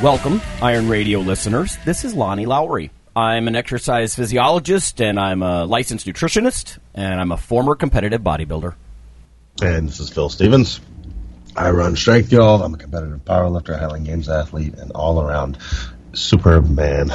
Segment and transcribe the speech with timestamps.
[0.00, 1.76] Welcome, Iron Radio listeners.
[1.84, 2.92] This is Lonnie Lowery.
[3.16, 8.76] I'm an exercise physiologist and I'm a licensed nutritionist and I'm a former competitive bodybuilder.
[9.60, 10.78] And this is Phil Stevens.
[11.56, 12.62] I run Strength Y'all.
[12.62, 15.58] I'm a competitive powerlifter, Highland Games athlete, and all around
[16.12, 17.08] superb man.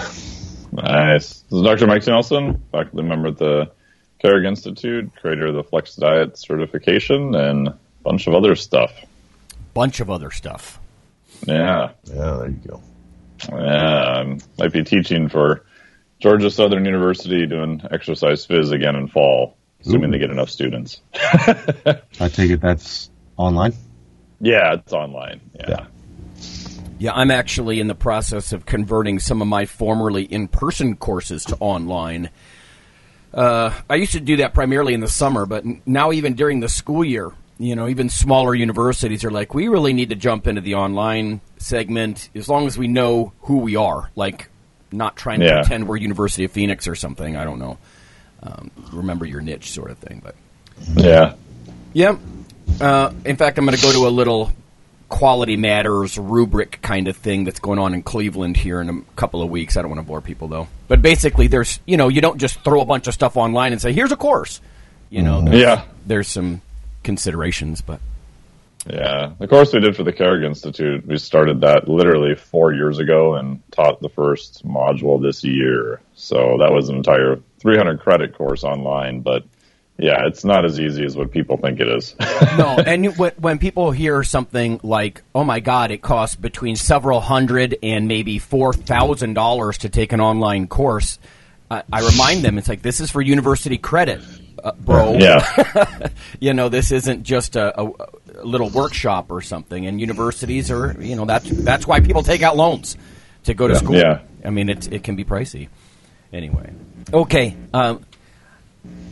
[0.73, 1.39] Nice.
[1.39, 1.87] This is Dr.
[1.87, 3.71] Mike Nelson, faculty member at the
[4.19, 8.91] Carrick Institute, creator of the Flex Diet certification, and a bunch of other stuff.
[9.73, 10.81] Bunch of other stuff.
[11.47, 11.91] Yeah.
[12.05, 12.81] Yeah, there you go.
[13.49, 14.23] Yeah.
[14.23, 15.65] I might be teaching for
[16.19, 20.11] Georgia Southern University doing exercise phys again in fall, assuming Ooh.
[20.13, 21.01] they get enough students.
[21.13, 23.73] I take it that's online?
[24.39, 25.41] Yeah, it's online.
[25.55, 25.65] Yeah.
[25.69, 25.85] Yeah.
[26.99, 31.43] Yeah, I'm actually in the process of converting some of my formerly in person courses
[31.45, 32.29] to online.
[33.33, 36.69] Uh, I used to do that primarily in the summer, but now even during the
[36.69, 40.61] school year, you know, even smaller universities are like, we really need to jump into
[40.61, 44.09] the online segment as long as we know who we are.
[44.15, 44.49] Like,
[44.91, 45.61] not trying to Yeah.
[45.61, 47.35] pretend we're University of Phoenix or something.
[47.35, 47.77] I don't know.
[48.43, 50.35] Um, remember your niche sort of thing, but
[50.95, 51.33] Yeah.
[51.93, 52.17] yeah.
[52.81, 54.51] Uh, in fact, I'm going to go to a little
[55.09, 59.41] quality matters rubric kind of thing that's going on in Cleveland here in a couple
[59.43, 59.77] of weeks.
[59.77, 60.67] I don't want to bore people though.
[60.87, 63.81] But basically, there's you know you don't just throw a bunch of stuff online and
[63.81, 64.59] say here's a course.
[65.11, 65.83] You know, there's, Yeah.
[66.07, 66.61] there's some
[67.03, 67.99] considerations, but
[68.87, 72.99] Yeah, the course we did for the Carrick Institute, we started that literally four years
[72.99, 76.01] ago and taught the first module this year.
[76.15, 79.45] So that was an entire 300 credit course online, but
[79.97, 82.15] yeah, it's not as easy as what people think it is.
[82.57, 82.77] no.
[82.85, 88.07] And when people hear something like, "Oh my God, it costs between several hundred and
[88.07, 91.19] maybe four thousand dollars to take an online course,"
[91.69, 94.21] I, I remind them it's like this is for university credit,
[94.63, 95.13] uh, bro.
[95.13, 96.07] yeah,
[96.39, 97.91] you know, this isn't just a, a,
[98.35, 99.85] a little workshop or something.
[99.85, 102.97] And universities are, you know, that's that's why people take out loans
[103.43, 103.95] to go to school.
[103.95, 104.21] Yeah.
[104.43, 105.69] I mean, it it can be pricey.
[106.31, 106.71] Anyway,
[107.13, 107.55] okay.
[107.73, 108.05] Um,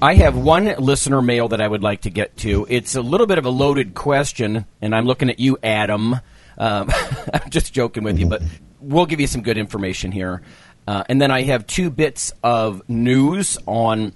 [0.01, 2.65] I have one listener mail that I would like to get to.
[2.69, 6.15] It's a little bit of a loaded question, and I'm looking at you, Adam.
[6.57, 6.91] Um,
[7.33, 8.41] I'm just joking with you, but
[8.79, 10.41] we'll give you some good information here.
[10.87, 14.13] Uh, and then I have two bits of news on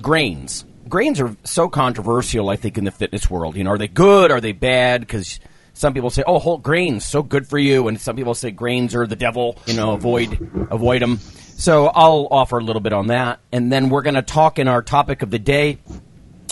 [0.00, 0.64] grains.
[0.88, 3.56] Grains are so controversial, I think, in the fitness world.
[3.56, 4.30] You know, are they good?
[4.30, 5.00] Are they bad?
[5.00, 5.40] Because
[5.74, 8.94] some people say, "Oh, whole grains so good for you," and some people say grains
[8.94, 9.58] are the devil.
[9.66, 10.38] You know, avoid
[10.70, 11.18] avoid them.
[11.58, 14.68] So I'll offer a little bit on that, and then we're going to talk in
[14.68, 15.78] our topic of the day,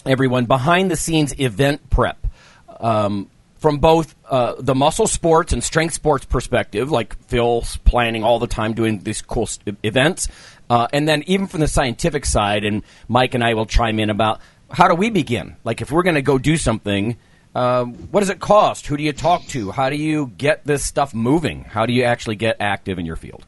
[0.07, 2.27] everyone, behind the scenes event prep.
[2.81, 8.39] Um, from both uh, the muscle sports and strength sports perspective, like Phil's planning all
[8.39, 10.29] the time doing these cool s- events,
[10.75, 14.11] uh, and then even from the scientific side, and Mike and I will chime in
[14.11, 15.55] about how do we begin?
[15.63, 17.17] Like if we're going to go do something,
[17.55, 18.89] uh, what does it cost?
[18.89, 19.71] Who do you talk to?
[19.71, 21.63] How do you get this stuff moving?
[21.63, 23.47] How do you actually get active in your field?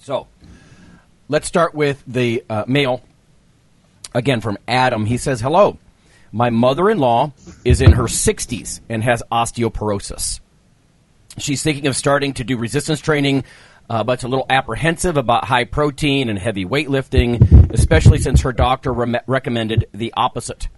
[0.00, 0.26] So,
[1.28, 3.04] let's start with the uh, mail.
[4.12, 5.06] Again, from Adam.
[5.06, 5.78] He says, Hello.
[6.32, 7.34] My mother in law
[7.64, 10.40] is in her 60s and has osteoporosis.
[11.38, 13.44] She's thinking of starting to do resistance training,
[13.90, 18.52] uh, but it's a little apprehensive about high protein and heavy weightlifting, especially since her
[18.52, 20.68] doctor rem- recommended the opposite.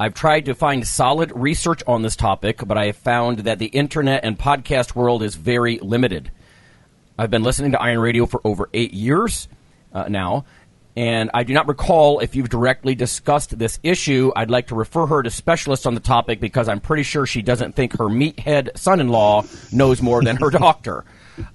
[0.00, 3.66] I've tried to find solid research on this topic, but I have found that the
[3.66, 6.32] internet and podcast world is very limited.
[7.16, 9.46] I've been listening to Iron Radio for over eight years
[9.92, 10.44] uh, now,
[10.96, 14.32] and I do not recall if you've directly discussed this issue.
[14.34, 17.42] I'd like to refer her to specialists on the topic because I'm pretty sure she
[17.42, 21.04] doesn't think her meathead son in law knows more than her doctor.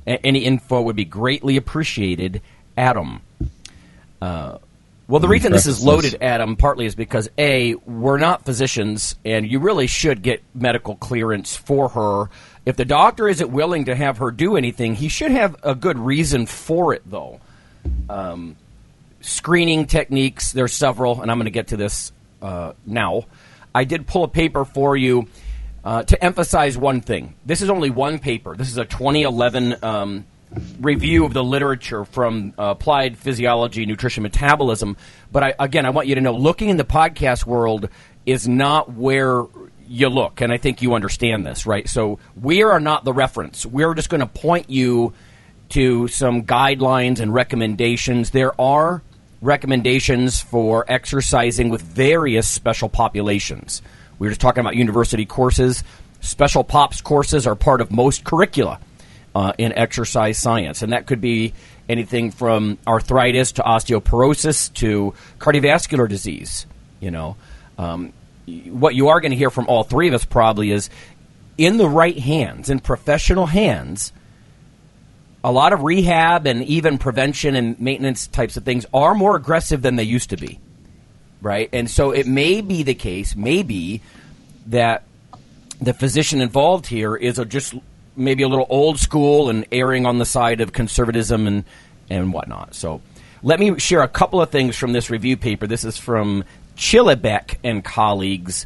[0.06, 2.41] A- any info would be greatly appreciated.
[2.77, 3.21] Adam.
[4.21, 4.57] Uh,
[5.07, 9.50] well, the reason this is loaded, Adam, partly is because A, we're not physicians, and
[9.50, 12.29] you really should get medical clearance for her.
[12.65, 15.97] If the doctor isn't willing to have her do anything, he should have a good
[15.97, 17.39] reason for it, though.
[18.09, 18.57] Um,
[19.21, 23.27] screening techniques, there's several, and I'm going to get to this uh, now.
[23.73, 25.27] I did pull a paper for you
[25.87, 27.33] uh, to emphasize one thing.
[27.45, 28.57] This is only one paper.
[28.57, 30.25] This is a 2011 um,
[30.81, 34.97] review of the literature from uh, Applied Physiology, Nutrition, Metabolism.
[35.31, 37.87] But I, again, I want you to know looking in the podcast world
[38.25, 39.45] is not where
[39.87, 41.87] you look, and I think you understand this, right?
[41.87, 43.65] So we are not the reference.
[43.65, 45.13] We're just going to point you
[45.69, 48.31] to some guidelines and recommendations.
[48.31, 49.03] There are
[49.41, 53.81] recommendations for exercising with various special populations.
[54.19, 55.83] We were just talking about university courses.
[56.21, 58.79] Special POPs courses are part of most curricula
[59.35, 61.53] uh, in exercise science, and that could be
[61.87, 66.65] anything from arthritis to osteoporosis to cardiovascular disease.
[66.99, 67.35] You know,
[67.77, 68.13] um,
[68.65, 70.89] what you are going to hear from all three of us probably is
[71.57, 74.13] in the right hands, in professional hands,
[75.43, 79.81] a lot of rehab and even prevention and maintenance types of things are more aggressive
[79.81, 80.59] than they used to be.
[81.41, 81.69] Right?
[81.71, 84.01] And so it may be the case, maybe,
[84.67, 85.03] that
[85.79, 87.75] the physician involved here is a just
[88.15, 91.63] maybe a little old school and erring on the side of conservatism and,
[92.09, 92.73] and whatnot.
[92.73, 93.01] So
[93.43, 95.67] let me share a couple of things from this review paper.
[95.67, 96.43] This is from
[96.75, 98.65] Chilibeck and colleagues.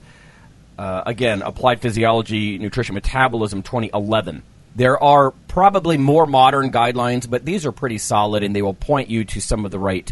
[0.77, 4.41] Uh, again, Applied Physiology, Nutrition, Metabolism, 2011.
[4.73, 9.09] There are probably more modern guidelines, but these are pretty solid, and they will point
[9.09, 10.12] you to some of the right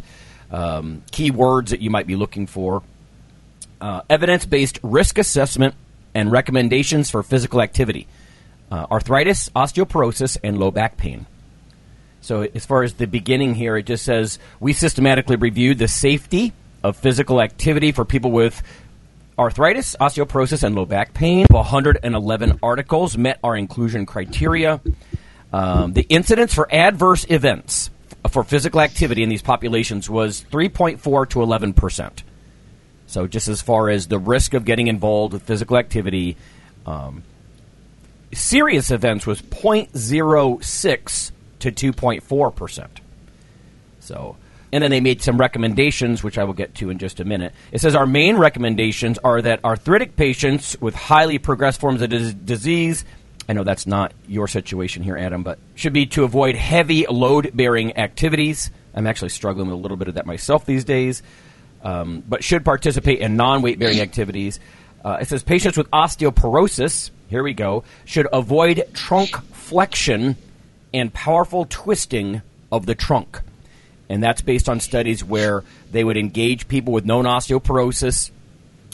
[0.51, 2.84] um, keywords that you might be looking for.
[3.81, 5.75] Uh, Evidence based risk assessment
[6.13, 8.07] and recommendations for physical activity
[8.72, 11.25] uh, arthritis, osteoporosis, and low back pain.
[12.22, 16.54] So, as far as the beginning here, it just says we systematically reviewed the safety
[16.84, 18.62] of physical activity for people with
[19.38, 21.45] arthritis, osteoporosis, and low back pain.
[21.50, 24.81] 111 articles met our inclusion criteria.
[25.52, 27.90] Um, the incidence for adverse events
[28.27, 32.24] for physical activity in these populations was 3.4 to 11 percent.
[33.07, 36.38] So, just as far as the risk of getting involved with physical activity,
[36.86, 37.24] um,
[38.33, 43.01] serious events was 0.06 to 2.4 percent.
[44.00, 44.38] So,
[44.71, 47.54] and then they made some recommendations, which I will get to in just a minute.
[47.71, 52.33] It says our main recommendations are that arthritic patients with highly progressed forms of dis-
[52.33, 53.06] disease,
[53.50, 57.51] I know that's not your situation here, Adam, but should be to avoid heavy load
[57.54, 58.69] bearing activities.
[58.94, 61.24] I'm actually struggling with a little bit of that myself these days,
[61.84, 64.60] um, but should participate in non weight bearing activities.
[65.04, 70.36] Uh, it says patients with osteoporosis, here we go, should avoid trunk flexion
[70.94, 72.42] and powerful twisting
[72.72, 73.42] of the trunk
[74.10, 78.31] and that's based on studies where they would engage people with known osteoporosis,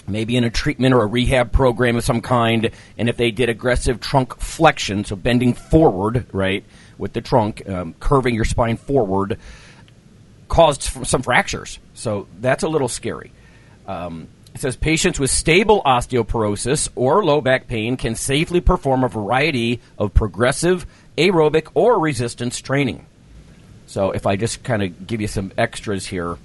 [0.07, 3.49] maybe in a treatment or a rehab program of some kind, and if they did
[3.49, 6.63] aggressive trunk flexion, so bending forward, right,
[6.97, 9.39] with the trunk, um, curving your spine forward,
[10.47, 11.79] caused some fractures.
[11.93, 13.31] So that's a little scary.
[13.87, 19.09] Um, it says patients with stable osteoporosis or low back pain can safely perform a
[19.09, 20.85] variety of progressive,
[21.17, 23.05] aerobic, or resistance training.
[23.87, 26.37] So if I just kind of give you some extras here.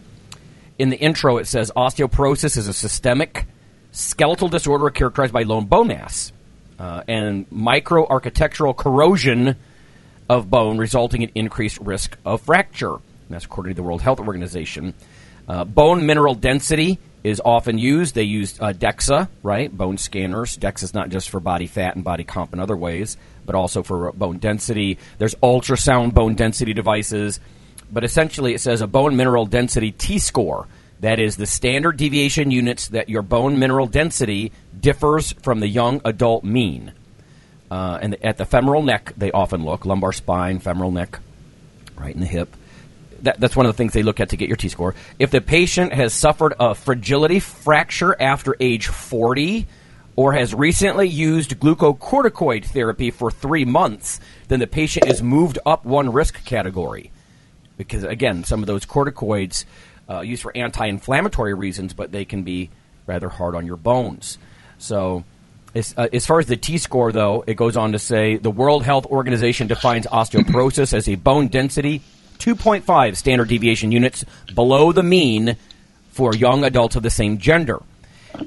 [0.78, 3.46] In the intro, it says osteoporosis is a systemic
[3.92, 6.32] skeletal disorder characterized by low bone mass
[6.78, 9.56] uh, and microarchitectural corrosion
[10.28, 12.94] of bone, resulting in increased risk of fracture.
[12.94, 14.94] And that's according to the World Health Organization.
[15.48, 18.14] Uh, bone mineral density is often used.
[18.14, 19.76] They use uh, DEXA, right?
[19.76, 20.56] Bone scanners.
[20.56, 23.16] DEXA is not just for body fat and body comp in other ways
[23.50, 24.96] but also for bone density.
[25.18, 27.40] There's ultrasound bone density devices,
[27.90, 30.68] but essentially it says a bone mineral density T score.
[31.00, 36.00] That is the standard deviation units that your bone mineral density differs from the young
[36.04, 36.92] adult mean.
[37.70, 41.20] Uh, and at the femoral neck, they often look lumbar spine, femoral neck,
[41.96, 42.54] right in the hip.
[43.22, 44.94] That, that's one of the things they look at to get your T score.
[45.18, 49.66] If the patient has suffered a fragility fracture after age 40,
[50.16, 55.84] or has recently used glucocorticoid therapy for three months, then the patient is moved up
[55.84, 57.10] one risk category.
[57.78, 59.64] Because, again, some of those corticoids
[60.10, 62.70] uh, used for anti inflammatory reasons, but they can be
[63.06, 64.38] rather hard on your bones.
[64.78, 65.24] So,
[65.74, 68.50] as, uh, as, far as the T score, though, it goes on to say the
[68.50, 72.02] World Health Organization defines osteoporosis as a bone density
[72.38, 74.24] 2.5 standard deviation units
[74.54, 75.56] below the mean
[76.10, 77.80] for young adults of the same gender.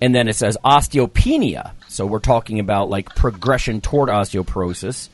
[0.02, 1.72] And then it says osteopenia.
[1.88, 5.10] So we're talking about like progression toward osteoporosis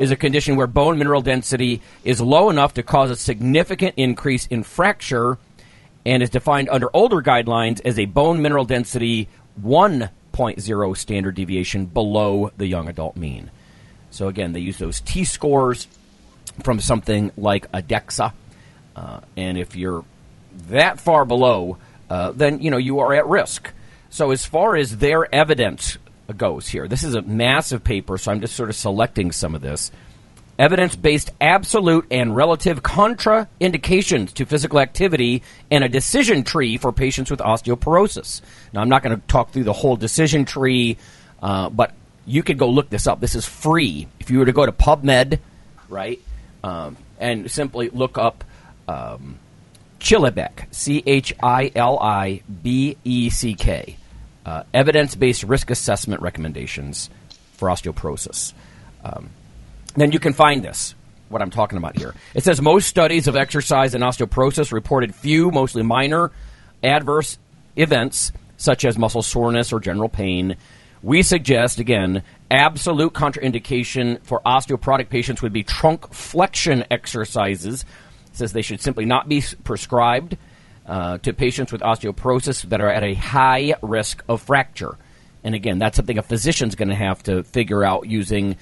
[0.00, 4.46] is a condition where bone mineral density is low enough to cause a significant increase
[4.46, 5.36] in fracture
[6.04, 9.28] and is defined under older guidelines as a bone mineral density
[9.62, 13.50] 1.0 standard deviation below the young adult mean.
[14.10, 15.86] So again, they use those T scores
[16.62, 18.32] from something like a DEXA.
[18.94, 20.04] Uh, and if you're
[20.68, 21.78] that far below,
[22.10, 23.70] uh, then you know you are at risk.
[24.10, 25.96] So, as far as their evidence
[26.36, 29.62] goes here, this is a massive paper, so I'm just sort of selecting some of
[29.62, 29.90] this.
[30.58, 37.30] Evidence based absolute and relative contraindications to physical activity and a decision tree for patients
[37.30, 38.42] with osteoporosis.
[38.72, 40.98] Now, I'm not going to talk through the whole decision tree
[41.42, 41.92] Uh, but
[42.24, 43.18] you could go look this up.
[43.18, 44.06] This is free.
[44.20, 45.40] If you were to go to PubMed,
[45.88, 46.20] right,
[46.62, 48.44] um, and simply look up
[48.86, 49.40] um,
[49.98, 53.96] Chilibeck, C H I L I B E C K,
[54.46, 57.10] uh, evidence based risk assessment recommendations
[57.54, 58.52] for osteoporosis.
[59.04, 59.30] Um,
[59.94, 60.94] then you can find this,
[61.28, 62.14] what I'm talking about here.
[62.34, 66.30] It says most studies of exercise and osteoporosis reported few, mostly minor,
[66.82, 67.38] adverse
[67.76, 70.56] events such as muscle soreness or general pain.
[71.02, 77.84] We suggest, again, absolute contraindication for osteoporotic patients would be trunk flexion exercises.
[78.28, 80.36] It says they should simply not be prescribed
[80.86, 84.96] uh, to patients with osteoporosis that are at a high risk of fracture.
[85.44, 88.56] And again, that's something a physician's going to have to figure out using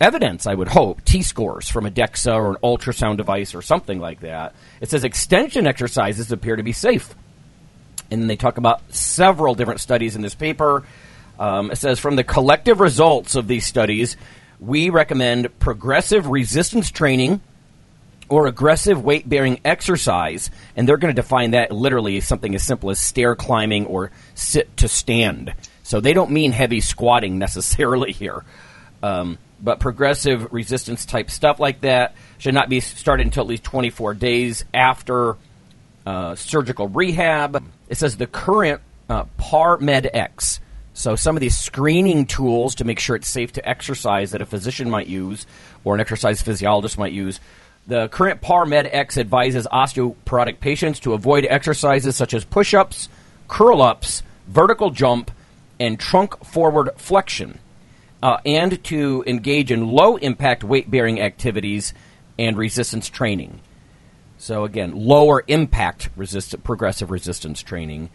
[0.00, 3.98] evidence, I would hope, T scores from a DEXA or an ultrasound device or something
[3.98, 4.54] like that.
[4.80, 7.14] It says extension exercises appear to be safe.
[8.10, 10.84] And then they talk about several different studies in this paper.
[11.38, 14.16] Um, it says from the collective results of these studies,
[14.60, 17.40] we recommend progressive resistance training
[18.28, 20.50] or aggressive weight bearing exercise.
[20.76, 24.10] And they're going to define that literally as something as simple as stair climbing or
[24.34, 25.54] sit to stand.
[25.82, 28.44] So they don't mean heavy squatting necessarily here.
[29.02, 33.64] Um, but progressive resistance type stuff like that should not be started until at least
[33.64, 35.36] 24 days after
[36.06, 37.62] uh, surgical rehab.
[37.88, 40.60] It says the current uh, PAR Med X.
[40.94, 44.46] So some of these screening tools to make sure it's safe to exercise that a
[44.46, 45.46] physician might use
[45.84, 47.40] or an exercise physiologist might use.
[47.86, 53.08] The current PAR Med X advises osteoporotic patients to avoid exercises such as push-ups,
[53.46, 55.30] curl-ups, vertical jump,
[55.80, 57.58] and trunk forward flexion
[58.22, 61.94] uh, and to engage in low impact weight bearing activities
[62.38, 63.60] and resistance training.
[64.38, 66.10] So, again, lower impact
[66.62, 68.10] progressive resistance training.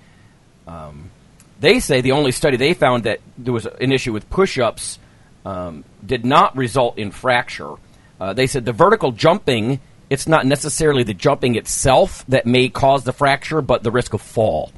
[0.68, 1.12] Um,
[1.60, 5.00] they say the only study they found that there was an issue with push ups
[5.46, 7.74] um, did not result in fracture.
[8.20, 13.04] Uh, they said the vertical jumping, it's not necessarily the jumping itself that may cause
[13.04, 14.72] the fracture, but the risk of fall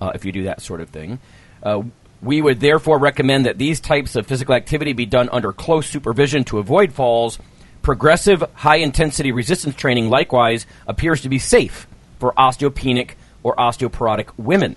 [0.00, 1.18] uh, if you do that sort of thing.
[1.62, 1.82] Uh,
[2.20, 6.44] we would therefore recommend that these types of physical activity be done under close supervision
[6.44, 7.38] to avoid falls.
[7.82, 11.86] Progressive high intensity resistance training likewise appears to be safe
[12.18, 14.76] for osteopenic or osteoporotic women.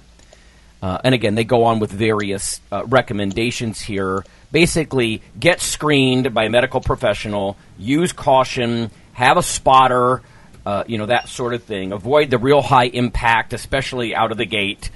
[0.82, 4.24] Uh, and again, they go on with various uh, recommendations here.
[4.52, 10.22] Basically, get screened by a medical professional, use caution, have a spotter,
[10.66, 11.92] uh, you know, that sort of thing.
[11.92, 14.90] Avoid the real high impact, especially out of the gate.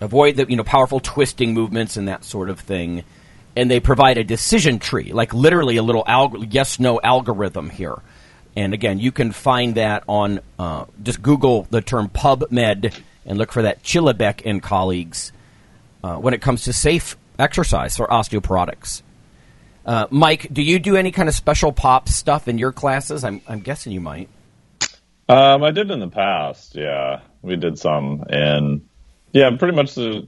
[0.00, 3.04] Avoid the you know powerful twisting movements and that sort of thing.
[3.54, 7.96] And they provide a decision tree, like literally a little alg- yes no algorithm here.
[8.54, 13.52] And again, you can find that on uh, just Google the term PubMed and look
[13.52, 15.32] for that Chilibeck and colleagues
[16.02, 19.02] uh, when it comes to safe exercise for osteoporotics.
[19.84, 23.24] Uh, Mike, do you do any kind of special pop stuff in your classes?
[23.24, 24.28] I'm, I'm guessing you might.
[25.28, 26.74] Um, I did in the past.
[26.74, 28.88] Yeah, we did some, and
[29.36, 30.26] yeah, pretty much the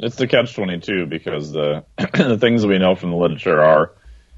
[0.00, 3.92] it's the catch twenty two because the the things we know from the literature are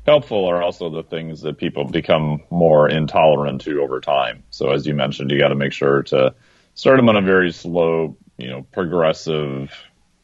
[0.07, 4.43] helpful are also the things that people become more intolerant to over time.
[4.51, 6.35] So as you mentioned, you got to make sure to
[6.75, 9.71] start them on a very slow, you know, progressive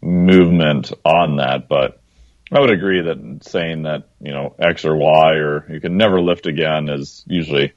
[0.01, 1.69] movement on that.
[1.69, 2.01] But
[2.51, 6.21] I would agree that saying that, you know, X or Y or you can never
[6.21, 7.73] lift again is usually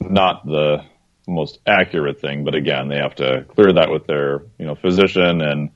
[0.00, 0.84] not the
[1.30, 2.44] most accurate thing.
[2.44, 5.40] But again, they have to clear that with their, you know, physician.
[5.40, 5.70] And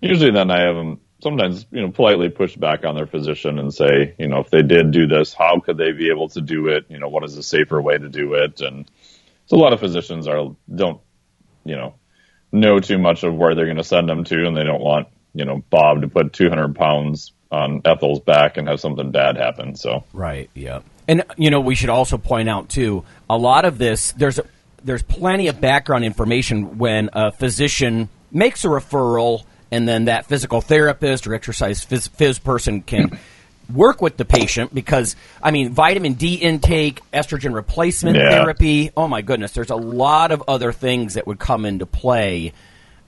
[0.00, 3.72] usually then I have them sometimes, you know, politely push back on their physician and
[3.72, 6.68] say, you know, if they did do this, how could they be able to do
[6.68, 6.86] it?
[6.88, 8.60] You know, what is a safer way to do it?
[8.60, 8.88] And
[9.46, 11.00] so a lot of physicians are, don't,
[11.64, 11.94] you know,
[12.52, 15.08] know too much of where they're going to send them to and they don't want,
[15.34, 19.74] you know, Bob to put 200 pounds on Ethel's back and have something bad happen.
[19.74, 20.50] So, right.
[20.54, 20.80] Yeah.
[21.06, 24.38] And, you know, we should also point out, too, a lot of this, there's
[24.84, 30.60] there's plenty of background information when a physician makes a referral and then that physical
[30.60, 33.18] therapist or exercise phys, phys person can
[33.72, 38.30] work with the patient because I mean vitamin D intake, estrogen replacement yeah.
[38.30, 38.90] therapy.
[38.96, 42.52] Oh my goodness, there's a lot of other things that would come into play.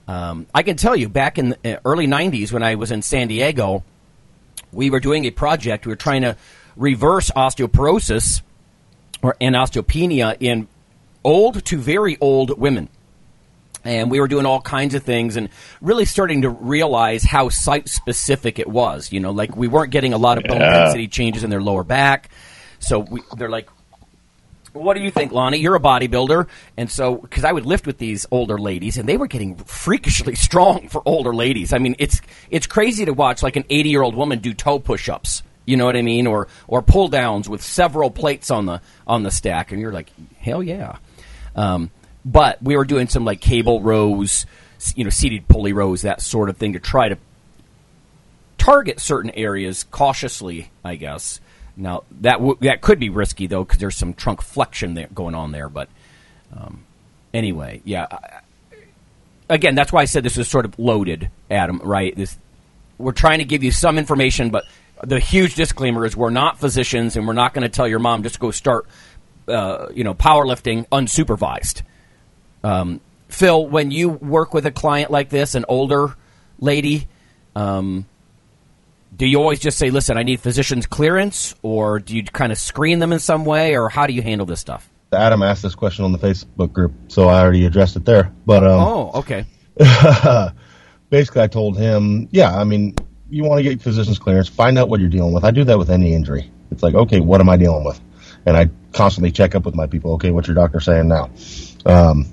[0.07, 3.01] Um, I can tell you, back in the uh, early '90s when I was in
[3.01, 3.83] San Diego,
[4.71, 5.85] we were doing a project.
[5.85, 6.35] We were trying to
[6.75, 8.41] reverse osteoporosis
[9.21, 10.67] or and osteopenia in
[11.23, 12.89] old to very old women.
[13.83, 15.49] And we were doing all kinds of things and
[15.81, 19.11] really starting to realize how site specific it was.
[19.11, 21.83] You know, like we weren't getting a lot of bone density changes in their lower
[21.83, 22.29] back.
[22.77, 23.69] So we, they're like,
[24.73, 25.57] What do you think, Lonnie?
[25.57, 26.47] You're a bodybuilder,
[26.77, 30.35] and so because I would lift with these older ladies, and they were getting freakishly
[30.47, 31.73] strong for older ladies.
[31.73, 34.77] I mean, it's it's crazy to watch like an 80 year old woman do toe
[34.77, 35.41] push ups.
[35.65, 39.23] You know what I mean, or or pull downs with several plates on the on
[39.23, 40.97] the stack, and you're like, hell yeah.
[41.55, 41.91] Um,
[42.23, 44.45] but we were doing some like cable rows,
[44.95, 47.17] you know, seated pulley rows, that sort of thing to try to
[48.57, 51.39] target certain areas cautiously, I guess.
[51.75, 55.35] Now that w- that could be risky though because there's some trunk flexion there going
[55.35, 55.69] on there.
[55.69, 55.89] But
[56.55, 56.83] um,
[57.33, 58.07] anyway, yeah.
[59.49, 61.79] Again, that's why I said this is sort of loaded, Adam.
[61.83, 62.15] Right?
[62.15, 62.37] This
[62.97, 64.65] we're trying to give you some information, but
[65.03, 68.23] the huge disclaimer is we're not physicians, and we're not going to tell your mom
[68.23, 68.85] just go start,
[69.51, 71.83] uh, you know, powerlifting unsupervised.
[72.63, 76.15] Um, Phil, when you work with a client like this, an older
[76.59, 77.07] lady,
[77.55, 78.05] um,
[79.15, 82.57] do you always just say, "Listen, I need physician's clearance," or do you kind of
[82.57, 84.89] screen them in some way, or how do you handle this stuff?
[85.13, 88.31] Adam asked this question on the Facebook group, so I already addressed it there.
[88.45, 89.45] But um, oh, okay.
[91.09, 92.95] basically, I told him, yeah, I mean,
[93.29, 95.43] you want to get physician's clearance, find out what you're dealing with.
[95.43, 96.49] I do that with any injury.
[96.71, 97.99] It's like, okay, what am I dealing with?
[98.45, 100.13] And I constantly check up with my people.
[100.13, 101.29] Okay, what's your doctor saying now?
[101.85, 102.25] Um,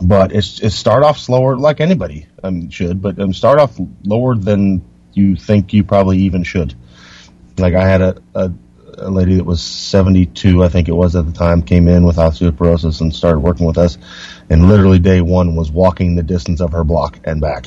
[0.00, 4.34] but it's, it's start off slower, like anybody um, should, but um, start off lower
[4.34, 4.82] than
[5.12, 6.74] you think you probably even should.
[7.58, 8.52] Like I had a, a,
[8.98, 12.16] a lady that was 72, I think it was at the time, came in with
[12.16, 13.98] osteoporosis and started working with us,
[14.48, 17.66] and literally day one was walking the distance of her block and back.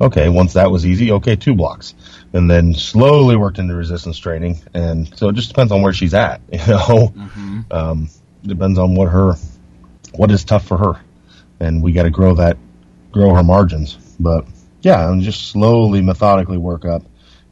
[0.00, 1.94] Okay, once that was easy, okay, two blocks,
[2.32, 6.14] and then slowly worked into resistance training, and so it just depends on where she's
[6.14, 7.12] at, you know.
[7.14, 7.60] Mm-hmm.
[7.70, 8.08] Um,
[8.42, 9.34] depends on what her,
[10.14, 11.00] what is tough for her,
[11.60, 12.56] and we got to grow that,
[13.12, 14.46] grow her margins, but
[14.82, 17.02] yeah, and just slowly, methodically work up.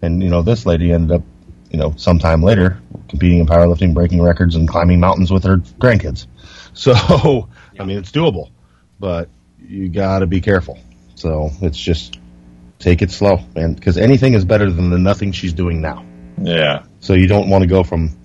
[0.03, 1.23] And, you know, this lady ended up,
[1.71, 6.27] you know, sometime later competing in powerlifting, breaking records, and climbing mountains with her grandkids.
[6.73, 7.49] So,
[7.81, 8.53] I mean, it's doable,
[9.01, 10.79] but you got to be careful.
[11.17, 12.20] So it's just
[12.81, 16.05] take it slow, man, because anything is better than the nothing she's doing now.
[16.43, 16.85] Yeah.
[17.01, 18.17] So you don't want to go from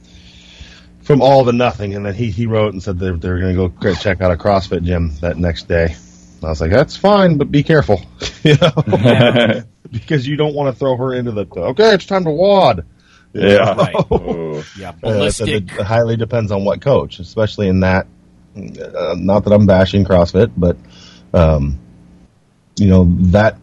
[1.03, 1.93] from all the nothing.
[1.93, 4.35] And then he, he wrote and said they're, they're going to go check out a
[4.35, 5.95] CrossFit gym that next day.
[6.43, 8.01] I was like, that's fine, but be careful,
[8.43, 12.31] you know, because you don't want to throw her into the okay, it's time to
[12.31, 12.85] WOD.
[13.33, 14.63] Yeah, right.
[14.77, 15.73] yeah, ballistic.
[15.73, 18.07] Uh, it highly depends on what coach, especially in that.
[18.55, 20.77] Uh, not that I'm bashing CrossFit, but
[21.33, 21.79] um,
[22.77, 23.57] you know that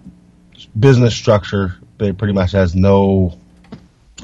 [0.78, 3.38] business structure they pretty much has no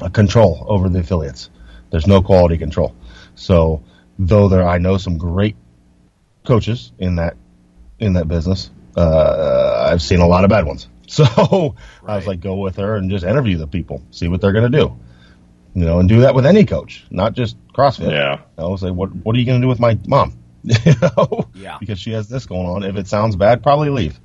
[0.01, 1.49] uh, control over the affiliates.
[1.91, 2.95] There's no quality control.
[3.35, 3.83] So
[4.17, 5.55] though there, I know some great
[6.45, 7.37] coaches in that
[7.99, 8.69] in that business.
[8.95, 10.87] Uh, I've seen a lot of bad ones.
[11.09, 12.13] So right.
[12.13, 14.71] I was like, go with her and just interview the people, see what they're going
[14.71, 14.95] to do.
[15.73, 18.11] You know, and do that with any coach, not just CrossFit.
[18.11, 18.41] Yeah.
[18.59, 20.37] I was like, what What are you going to do with my mom?
[20.63, 21.77] you know, yeah.
[21.79, 22.83] Because she has this going on.
[22.83, 24.19] If it sounds bad, probably leave.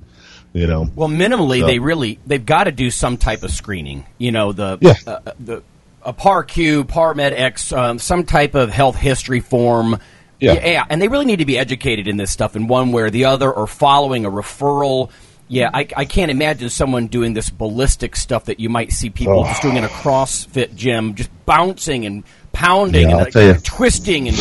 [0.55, 0.89] You know.
[0.95, 1.67] Well, minimally, so.
[1.67, 4.05] they really they've got to do some type of screening.
[4.17, 4.95] You know, the yeah.
[5.05, 5.63] uh, the
[6.01, 9.99] a PAR-Q, PAR-Med X, um, some type of health history form
[10.39, 10.65] yeah.
[10.65, 13.09] yeah, and they really need to be educated in this stuff in one way or
[13.09, 15.11] the other, or following a referral.
[15.47, 19.41] Yeah, I, I can't imagine someone doing this ballistic stuff that you might see people
[19.41, 19.43] oh.
[19.43, 24.37] just doing in a CrossFit gym, just bouncing and pounding yeah, and like, twisting and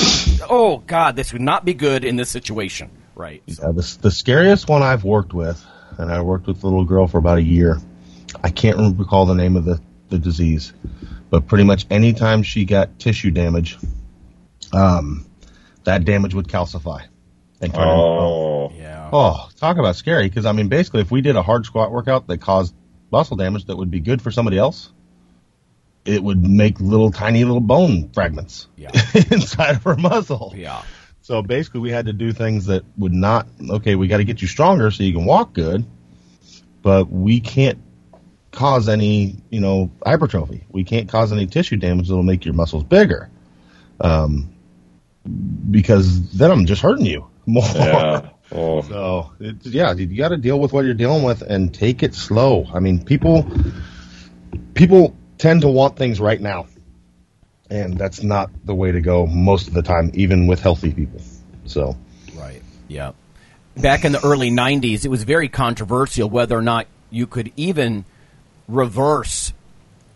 [0.48, 3.42] oh god, this would not be good in this situation, right?
[3.48, 3.66] So.
[3.66, 5.64] Yeah, the, the scariest one I've worked with,
[5.98, 7.78] and I worked with a little girl for about a year.
[8.42, 10.72] I can't recall the name of the, the disease,
[11.30, 13.78] but pretty much anytime she got tissue damage,
[14.72, 15.26] um,
[15.84, 17.02] that damage would calcify.
[17.60, 19.08] And turn oh, yeah.
[19.12, 20.28] Oh, talk about scary.
[20.28, 22.74] Because I mean, basically, if we did a hard squat workout that caused
[23.10, 24.92] muscle damage that would be good for somebody else,
[26.04, 28.90] it would make little tiny little bone fragments yeah.
[29.30, 30.52] inside of her muscle.
[30.56, 30.82] Yeah.
[31.24, 33.46] So basically, we had to do things that would not.
[33.70, 35.82] Okay, we got to get you stronger so you can walk good,
[36.82, 37.78] but we can't
[38.52, 40.66] cause any, you know, hypertrophy.
[40.68, 43.30] We can't cause any tissue damage that'll make your muscles bigger.
[44.02, 44.52] Um,
[45.70, 47.64] because then I'm just hurting you more.
[47.74, 48.28] Yeah.
[48.52, 48.82] Oh.
[48.82, 52.66] So yeah, you got to deal with what you're dealing with and take it slow.
[52.74, 53.50] I mean, people
[54.74, 56.66] people tend to want things right now,
[57.74, 61.20] and that's not the way to go most of the time, even with healthy people.
[61.66, 61.96] So
[62.36, 63.12] right, yeah.
[63.76, 68.04] Back in the early '90s, it was very controversial whether or not you could even
[68.68, 69.52] reverse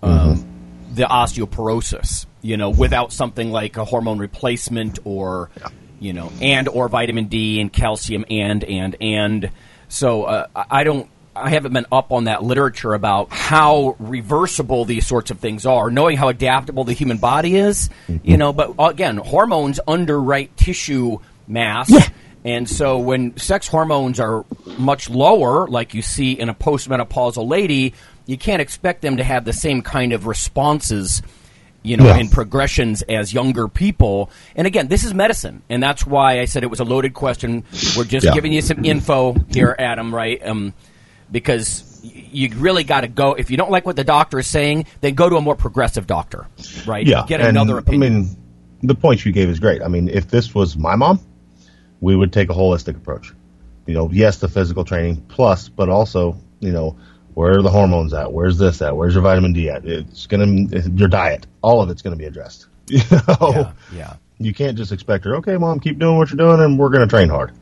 [0.03, 0.94] um, mm-hmm.
[0.94, 5.68] the osteoporosis you know, without something like a hormone replacement or, yeah.
[6.01, 9.51] you know, and or vitamin D and calcium and and and.
[9.88, 11.09] So uh, I don't.
[11.44, 15.90] I haven't been up on that literature about how reversible these sorts of things are,
[15.90, 17.90] knowing how adaptable the human body is.
[18.22, 21.90] You know, but again, hormones underwrite tissue mass.
[21.90, 22.07] Yeah.
[22.44, 24.44] And so when sex hormones are
[24.79, 27.94] much lower, like you see in a postmenopausal lady,
[28.27, 31.20] you can't expect them to have the same kind of responses,
[31.83, 32.18] you know, Yeah.
[32.18, 34.31] in progressions as younger people.
[34.55, 37.64] And again, this is medicine, and that's why I said it was a loaded question.
[37.96, 38.35] We're just Yeah.
[38.35, 40.40] giving you some info here, Adam, right?
[40.46, 40.74] Um,
[41.31, 43.35] because you really got to go.
[43.35, 46.07] If you don't like what the doctor is saying, then go to a more progressive
[46.07, 46.47] doctor,
[46.87, 47.07] right?
[47.07, 48.03] Yeah, Get another opinion.
[48.03, 48.37] I mean,
[48.83, 49.83] the point you gave is great.
[49.83, 51.21] I mean, if this was my mom,
[52.01, 53.33] we would take a holistic approach.
[53.87, 56.97] You know, yes, the physical training plus, but also, you know,
[57.35, 58.33] where are the hormones at?
[58.33, 58.97] Where's this at?
[58.97, 59.85] Where's your vitamin D at?
[59.85, 61.47] It's gonna your diet.
[61.62, 62.67] All of it's gonna be addressed.
[62.91, 65.37] You know, yeah, yeah, you can't just expect her.
[65.37, 67.53] Okay, mom, keep doing what you're doing, and we're gonna train hard.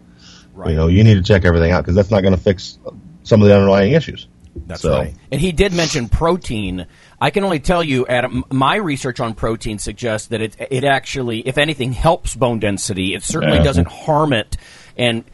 [0.55, 0.70] right.
[0.70, 2.79] You know, you need to check everything out because that's not gonna fix
[3.26, 4.26] some of the underlying issues.
[4.66, 5.14] That's So- right.
[5.30, 6.86] And he did mention protein.
[7.20, 11.40] I can only tell you, Adam, my research on protein suggests that it, it actually,
[11.40, 13.14] if anything, helps bone density.
[13.14, 13.64] It certainly Yeah.
[13.64, 14.56] doesn't harm it.
[14.96, 15.24] And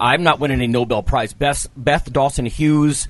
[0.00, 1.32] I'm not winning a Nobel Prize.
[1.32, 3.06] Beth, Beth Dawson Hughes,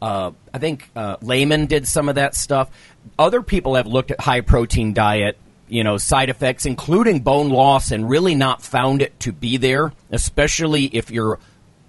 [0.00, 2.70] uh, I think uh, Layman did some of that stuff.
[3.18, 5.36] Other people have looked at high protein diet,
[5.68, 9.92] you know, side effects, including bone loss, and really not found it to be there,
[10.12, 11.38] especially if you're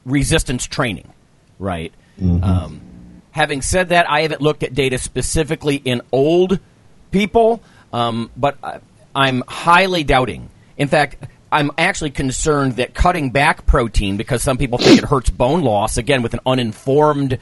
[0.05, 1.07] resistance training,
[1.61, 1.93] right?
[2.43, 2.81] Um,
[3.31, 6.59] having said that, I haven't looked at data specifically in old
[7.11, 7.61] people,
[7.93, 8.79] um, but I,
[9.15, 10.49] I'm highly doubting.
[10.77, 11.17] In fact,
[11.51, 15.97] I'm actually concerned that cutting back protein because some people think it hurts bone loss.
[15.97, 17.39] Again, with an uninformed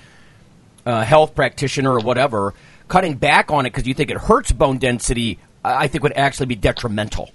[0.86, 2.54] uh, health practitioner or whatever,
[2.88, 6.18] cutting back on it because you think it hurts bone density, I I think would
[6.18, 7.32] actually be detrimental.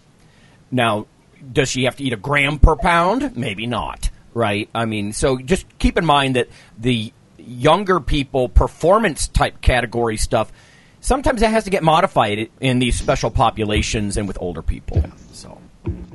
[0.70, 1.07] Now,
[1.53, 3.37] does she have to eat a gram per pound?
[3.37, 4.68] Maybe not, right?
[4.75, 10.53] I mean, so just keep in mind that the younger people performance type category stuff
[11.05, 15.05] sometimes that has to get modified in these special populations and with older people.
[15.33, 15.59] So,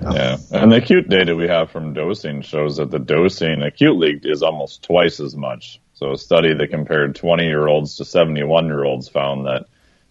[0.02, 4.42] Yeah, and the acute data we have from dosing shows that the dosing acutely is
[4.42, 5.80] almost twice as much.
[5.94, 9.66] So a study that compared 20 year olds to 71 year olds found that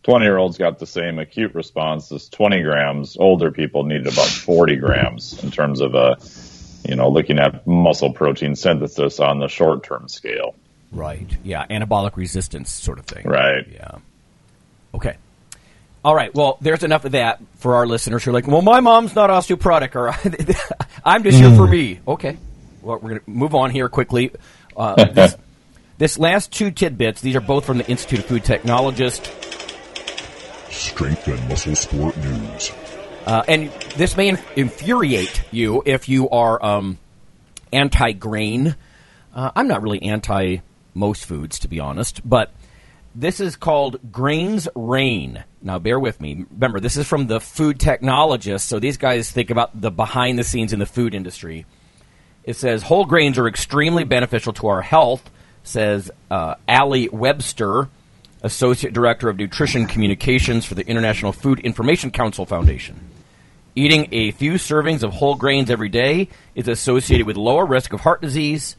[0.05, 3.17] 20 year olds got the same acute response as 20 grams.
[3.19, 6.19] Older people needed about 40 grams in terms of a,
[6.89, 10.55] you know, looking at muscle protein synthesis on the short term scale.
[10.91, 13.67] right, yeah, anabolic resistance sort of thing, Right.
[13.71, 13.99] Yeah.
[14.95, 15.17] Okay.
[16.05, 16.35] All right.
[16.35, 19.29] Well, there's enough of that for our listeners who are like, well, my mom's not
[19.31, 20.09] osteoporotic, or
[21.05, 22.01] I'm just here for me.
[22.09, 22.39] Okay.
[22.81, 24.31] Well, we're going to move on here quickly.
[24.77, 25.37] Uh, this,
[25.99, 29.29] this last two tidbits, these are both from the Institute of Food Technologists.
[30.71, 32.73] Strength and Muscle Sport News.
[33.29, 36.99] Uh, and this may infuriate you if you are um,
[37.71, 38.75] anti grain.
[39.35, 40.61] Uh, I'm not really anti
[40.95, 42.51] most foods, to be honest, but
[43.15, 45.45] this is called Grains Rain.
[45.61, 46.47] Now, bear with me.
[46.53, 50.45] Remember, this is from the food technologists, so these guys think about the behind the
[50.45, 51.67] scenes in the food industry.
[52.45, 55.29] It says whole grains are extremely beneficial to our health,
[55.65, 57.91] says uh, Ali Webster,
[58.43, 62.99] Associate Director of Nutrition Communications for the International Food Information Council Foundation.
[63.79, 68.01] Eating a few servings of whole grains every day is associated with lower risk of
[68.01, 68.75] heart disease,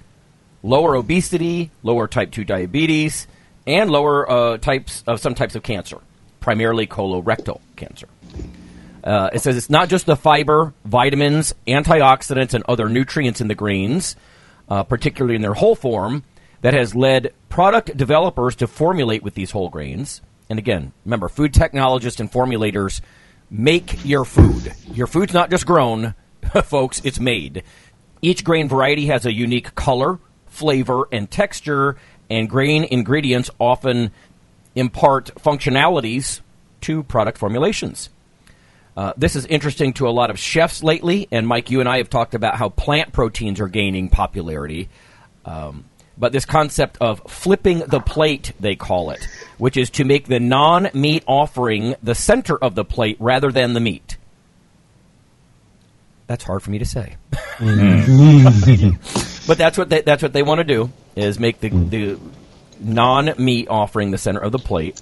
[0.62, 3.26] lower obesity, lower type 2 diabetes,
[3.66, 6.00] and lower uh, types of some types of cancer,
[6.42, 8.10] primarily colorectal cancer.
[9.02, 13.56] Uh, it says it's not just the fiber, vitamins, antioxidants, and other nutrients in the
[13.56, 14.18] grains,
[14.68, 16.26] uh, particularly in their whole form,
[16.60, 20.20] that has led product developers to formulate with these whole grains.
[20.50, 23.00] And again, remember, food technologists and formulators
[23.50, 24.74] make your food.
[24.94, 26.14] Your food's not just grown,
[26.64, 27.64] folks, it's made.
[28.22, 31.98] Each grain variety has a unique color, flavor, and texture,
[32.30, 34.12] and grain ingredients often
[34.76, 36.42] impart functionalities
[36.82, 38.10] to product formulations.
[38.96, 41.98] Uh, this is interesting to a lot of chefs lately, and Mike, you and I
[41.98, 44.90] have talked about how plant proteins are gaining popularity.
[45.46, 45.86] Um,
[46.18, 49.26] but this concept of flipping the plate, they call it,
[49.60, 53.74] which is to make the non meat offering the center of the plate rather than
[53.74, 54.18] the meat.
[56.26, 57.18] That's hard for me to say.
[59.48, 62.20] but that's what they, that's what they want to do is make the, the
[62.80, 65.02] non meat offering the center of the plate.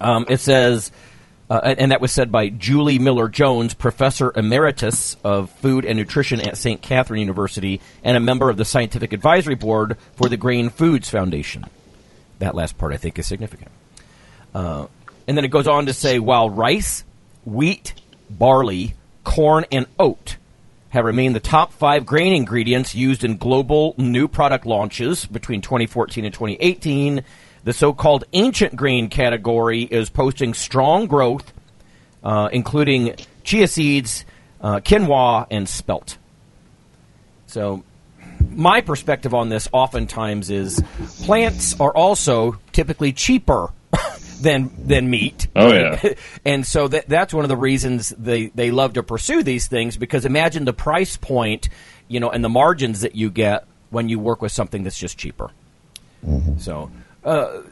[0.00, 0.90] Um, it says,
[1.50, 5.98] uh, and and that was said by Julie Miller Jones, professor emeritus of food and
[5.98, 6.80] nutrition at St.
[6.80, 11.66] Catherine University, and a member of the scientific advisory board for the Grain Foods Foundation.
[12.42, 13.70] That last part, I think, is significant.
[14.52, 14.88] Uh,
[15.28, 17.04] and then it goes on to say while rice,
[17.44, 17.94] wheat,
[18.28, 20.38] barley, corn, and oat
[20.88, 26.24] have remained the top five grain ingredients used in global new product launches between 2014
[26.24, 27.22] and 2018.
[27.62, 31.52] The so called ancient grain category is posting strong growth,
[32.24, 34.24] uh, including chia seeds,
[34.60, 36.18] uh, quinoa, and spelt.
[37.46, 37.84] So,
[38.54, 40.82] my perspective on this oftentimes is
[41.22, 43.70] plants are also typically cheaper
[44.40, 45.48] than than meat.
[45.54, 46.14] Oh yeah.
[46.44, 49.96] and so that that's one of the reasons they they love to pursue these things
[49.96, 51.68] because imagine the price point,
[52.08, 55.18] you know, and the margins that you get when you work with something that's just
[55.18, 55.50] cheaper.
[56.58, 56.90] So.
[57.24, 57.62] Uh,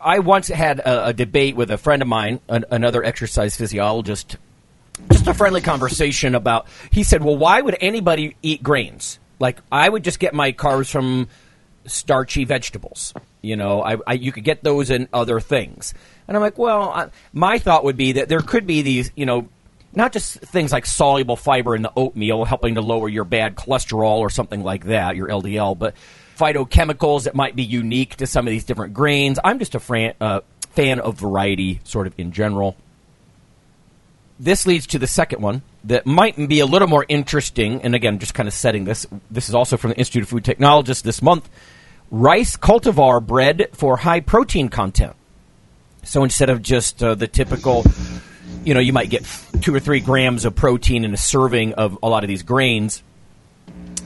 [0.00, 4.36] I once had a, a debate with a friend of mine, an, another exercise physiologist,
[5.10, 6.66] just a friendly conversation about.
[6.92, 9.18] He said, "Well, why would anybody eat grains?
[9.38, 11.28] Like, I would just get my carbs from
[11.86, 13.14] starchy vegetables.
[13.40, 15.94] You know, I, I you could get those in other things."
[16.26, 19.26] And I'm like, "Well, I, my thought would be that there could be these, you
[19.26, 19.48] know."
[19.90, 24.18] Not just things like soluble fiber in the oatmeal helping to lower your bad cholesterol
[24.18, 25.94] or something like that, your LDL, but
[26.36, 29.38] phytochemicals that might be unique to some of these different grains.
[29.42, 32.76] I'm just a fran- uh, fan of variety, sort of in general
[34.40, 37.82] this leads to the second one that might be a little more interesting.
[37.82, 39.06] And again, just kind of setting this.
[39.30, 41.48] This is also from the Institute of Food Technologists this month.
[42.10, 45.14] Rice cultivar bred for high protein content.
[46.04, 47.84] So instead of just uh, the typical,
[48.64, 49.26] you know, you might get
[49.60, 53.02] two or three grams of protein in a serving of a lot of these grains.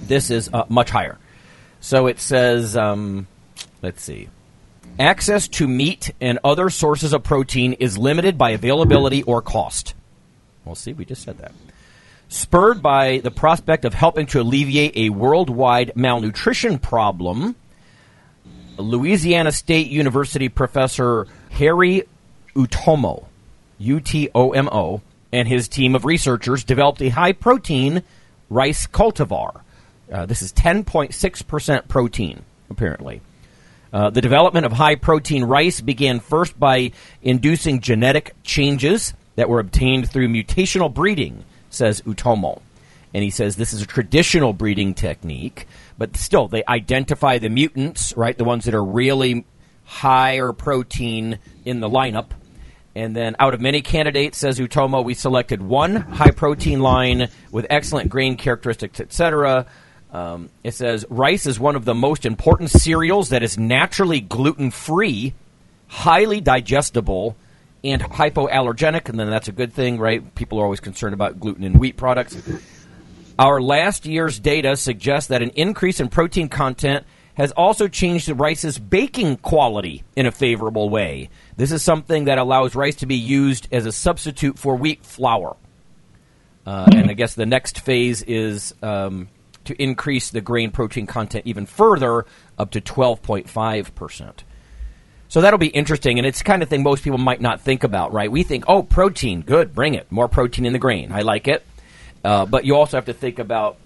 [0.06, 1.18] This is uh, much higher.
[1.80, 3.26] So it says, um,
[3.82, 4.28] let's see.
[4.98, 9.94] Access to meat and other sources of protein is limited by availability or cost.
[10.64, 11.52] Well, see, we just said that.
[12.28, 17.56] Spurred by the prospect of helping to alleviate a worldwide malnutrition problem,
[18.78, 22.04] Louisiana State University professor Herry
[22.54, 23.26] Utomo,
[23.78, 28.02] U T O M O, and his team of researchers developed a high protein
[28.48, 29.60] rice cultivar.
[30.10, 33.22] Uh, this is 10.6% protein, apparently.
[33.92, 39.60] Uh, the development of high protein rice began first by inducing genetic changes that were
[39.60, 42.60] obtained through mutational breeding, says Utomo.
[43.14, 45.66] And he says this is a traditional breeding technique,
[45.98, 48.36] but still, they identify the mutants, right?
[48.36, 49.44] The ones that are really
[49.84, 52.30] higher protein in the lineup.
[52.94, 57.66] And then out of many candidates, says Utomo, we selected one high protein line with
[57.70, 59.66] excellent grain characteristics, etc.
[60.12, 64.70] Um, it says rice is one of the most important cereals that is naturally gluten
[64.70, 65.32] free,
[65.88, 67.36] highly digestible,
[67.84, 70.34] and hypoallergenic, and then that's a good thing, right?
[70.34, 72.36] People are always concerned about gluten in wheat products.
[73.38, 78.34] Our last year's data suggests that an increase in protein content has also changed the
[78.34, 81.30] rice's baking quality in a favorable way.
[81.56, 85.56] This is something that allows rice to be used as a substitute for wheat flour.
[86.66, 89.28] Uh, and I guess the next phase is um,
[89.64, 92.26] to increase the grain protein content even further,
[92.58, 94.32] up to 12.5%.
[95.32, 97.84] So that'll be interesting, and it's the kind of thing most people might not think
[97.84, 98.30] about, right?
[98.30, 100.12] We think, oh, protein, good, bring it.
[100.12, 101.10] More protein in the grain.
[101.10, 101.64] I like it.
[102.22, 103.78] Uh, but you also have to think about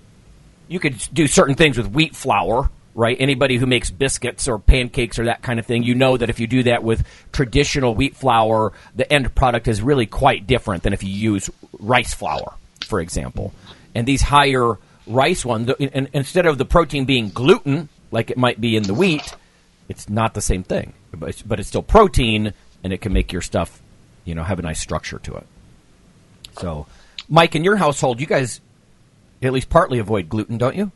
[0.66, 3.16] you could do certain things with wheat flour, right?
[3.20, 6.40] Anybody who makes biscuits or pancakes or that kind of thing, you know that if
[6.40, 10.92] you do that with traditional wheat flour, the end product is really quite different than
[10.92, 12.54] if you use rice flour,
[12.84, 13.54] for example.
[13.94, 18.74] And these higher rice ones, instead of the protein being gluten, like it might be
[18.74, 19.32] in the wheat,
[19.88, 20.92] it's not the same thing.
[21.18, 22.52] But it's, but it's still protein,
[22.84, 23.80] and it can make your stuff,
[24.24, 25.46] you know, have a nice structure to it.
[26.58, 26.86] So,
[27.28, 28.60] Mike, in your household, you guys
[29.42, 30.92] at least partly avoid gluten, don't you?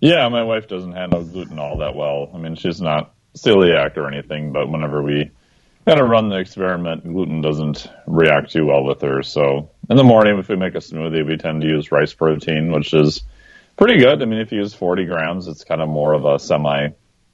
[0.00, 2.30] Yeah, my wife doesn't handle gluten all that well.
[2.34, 5.30] I mean, she's not celiac or anything, but whenever we
[5.86, 9.22] kind of run the experiment, gluten doesn't react too well with her.
[9.22, 12.72] So in the morning, if we make a smoothie, we tend to use rice protein,
[12.72, 13.22] which is
[13.76, 14.22] pretty good.
[14.22, 16.88] I mean, if you use 40 grams, it's kind of more of a semi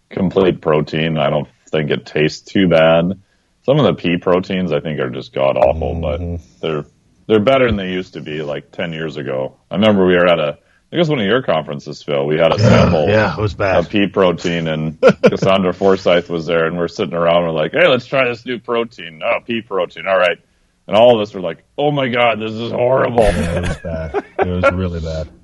[0.08, 1.18] complete protein.
[1.18, 3.20] I don't think it tastes too bad.
[3.64, 6.36] Some of the pea proteins I think are just god awful, Mm-hmm.
[6.36, 6.84] but they're
[7.26, 9.58] they're better than they used to be like 10 years ago.
[9.70, 10.58] I remember we were at a
[10.90, 12.24] I guess one of your conferences, Phil.
[12.26, 13.90] We had a sample Yeah, it was of bad.
[13.90, 17.42] pea protein, and Cassandra Forsyth was there, and we're sitting around.
[17.42, 19.20] We're like, "Hey, let's try this new protein.
[19.22, 20.06] Oh, pea protein.
[20.08, 20.38] All right."
[20.86, 23.76] And all of us were like, "Oh my god, this is horrible." Yeah, it was
[23.82, 24.24] bad.
[24.38, 25.28] It was really bad.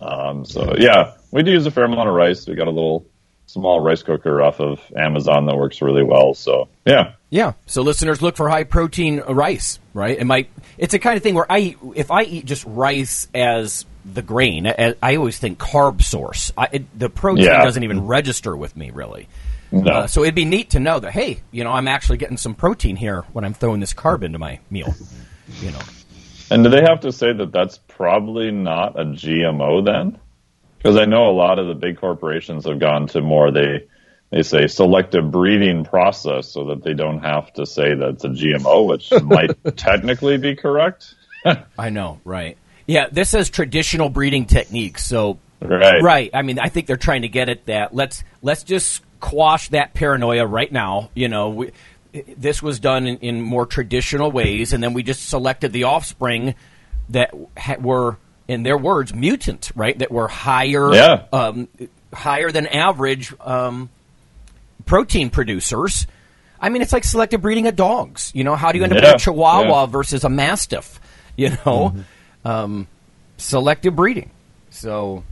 [0.00, 2.46] Um, so yeah, we do use a fair amount of rice.
[2.46, 3.06] We got a little
[3.46, 6.34] small rice cooker off of Amazon that works really well.
[6.34, 7.52] So yeah, Yeah.
[7.66, 10.18] So listeners, look for high protein rice, right?
[10.18, 10.48] It might.
[10.78, 14.22] It's a kind of thing where I, eat, if I eat just rice as the
[14.22, 16.52] grain, I, I always think carb source.
[16.56, 17.62] I, it, the protein Yeah.
[17.64, 19.28] doesn't even register with me really.
[19.70, 22.36] no, Uh, so it'd be neat to know that hey, you know, I'm actually getting
[22.38, 24.94] some protein here when I'm throwing this carb into my meal.
[25.60, 25.80] You know.
[26.50, 30.18] And do they have to say that that's probably not a GMO then?
[30.82, 33.86] Because I know a lot of the big corporations have gone to more they
[34.30, 38.28] they say selective breeding process so that they don't have to say that it's a
[38.28, 41.14] GMO, which might technically be correct.
[41.78, 42.56] I know, right?
[42.86, 45.04] Yeah, this says traditional breeding techniques.
[45.04, 46.02] So Right.
[46.02, 46.30] right.
[46.34, 47.94] I mean, I think they're trying to get at that.
[47.94, 51.10] Let's let's just quash that paranoia right now.
[51.14, 51.70] You know, we,
[52.12, 56.54] this was done in, in more traditional ways, and then we just selected the offspring
[57.10, 59.98] that ha- were, in their words, mutant, right?
[59.98, 61.24] That were higher, Yeah.
[61.32, 61.68] um,
[62.12, 63.88] higher than average um,
[64.86, 66.06] protein producers.
[66.60, 68.30] I mean, it's like selective breeding of dogs.
[68.34, 69.86] You know, how do you end up Yeah, with a Chihuahua yeah.
[69.86, 71.00] versus a Mastiff?
[71.34, 71.94] You know,
[72.44, 72.86] um,
[73.38, 74.30] selective breeding.
[74.68, 75.24] So,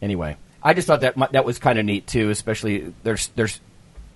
[0.00, 2.30] anyway, I just thought that that was kind of neat too.
[2.30, 3.60] Especially there's there's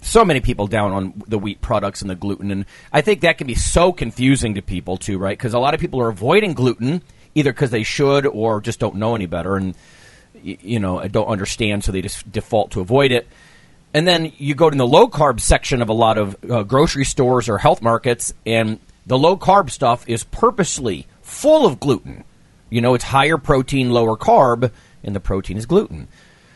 [0.00, 3.36] so many people down on the wheat products and the gluten, and I think that
[3.36, 5.36] can be so confusing to people too, right?
[5.36, 7.02] Because a lot of people are avoiding gluten
[7.34, 9.74] either because they should or just don't know any better, and
[10.42, 13.26] you know don't understand, so they just default to avoid it.
[13.92, 17.04] And then you go to the low carb section of a lot of uh, grocery
[17.04, 22.24] stores or health markets, and the low carb stuff is purposely full of gluten.
[22.68, 24.70] You know, it's higher protein, lower carb,
[25.02, 26.06] and the protein is gluten.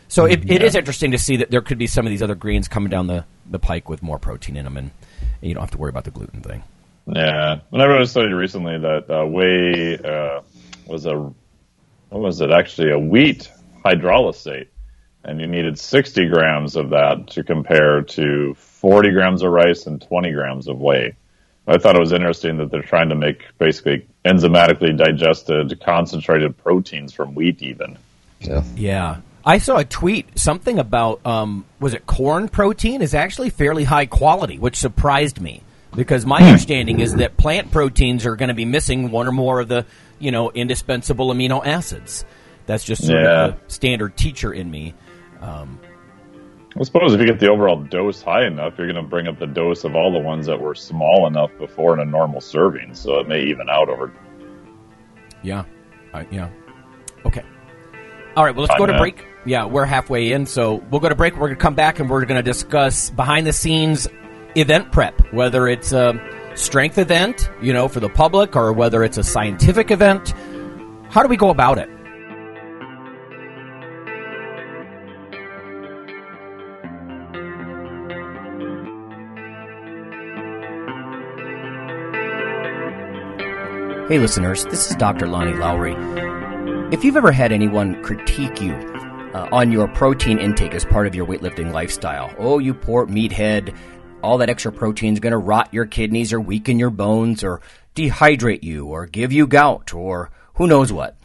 [0.07, 2.35] So it, it is interesting to see that there could be some of these other
[2.35, 4.91] greens coming down the, the pike with more protein in them, and
[5.41, 6.63] you don't have to worry about the gluten thing.
[7.07, 7.59] Yeah.
[7.71, 10.41] and I read a study recently that uh, whey uh,
[10.87, 11.15] was a
[12.09, 13.51] what was it actually a wheat
[13.83, 14.67] hydrolysate,
[15.23, 20.01] and you needed 60 grams of that to compare to 40 grams of rice and
[20.01, 21.15] 20 grams of whey.
[21.67, 27.11] I thought it was interesting that they're trying to make basically enzymatically digested concentrated proteins
[27.13, 27.97] from wheat even.
[28.39, 28.63] Yeah.
[28.75, 29.17] Yeah.
[29.43, 34.05] I saw a tweet, something about, um, was it corn protein is actually fairly high
[34.07, 35.61] quality, which surprised me.
[35.95, 39.61] Because my understanding is that plant proteins are going to be missing one or more
[39.61, 39.85] of the,
[40.19, 42.25] you know, indispensable amino acids.
[42.65, 43.45] That's just sort Yeah.
[43.45, 44.93] of the standard teacher in me.
[45.41, 45.79] Um,
[46.79, 49.39] I suppose if you get the overall dose high enough, you're going to bring up
[49.39, 52.93] the dose of all the ones that were small enough before in a normal serving,
[52.95, 54.11] so it may even out over
[55.41, 55.63] Yeah.
[56.13, 56.49] I yeah.
[57.25, 57.43] Okay.
[58.35, 59.23] All right, well, let's go to break.
[59.45, 61.33] Yeah, we're halfway in, so we'll go to break.
[61.35, 64.07] We're going to come back and we're going to discuss behind the scenes
[64.55, 66.19] event prep, whether it's a
[66.55, 70.33] strength event, you know, for the public, or whether it's a scientific event.
[71.09, 71.89] How do we go about it?
[84.07, 85.25] Hey, listeners, this is Dr.
[85.25, 85.95] Lonnie Lowery.
[86.93, 88.73] If you've ever had anyone critique you
[89.33, 93.75] uh, on your protein intake as part of your weightlifting lifestyle, oh, you poor meathead,
[94.21, 97.61] all that extra protein is going to rot your kidneys or weaken your bones or
[97.95, 101.17] dehydrate you or give you gout or who knows what.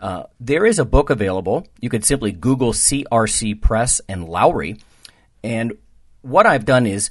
[0.00, 1.66] Uh, there is a book available.
[1.80, 4.78] You could simply Google CRC Press and Lowery.
[5.42, 5.76] And
[6.22, 7.10] what I've done is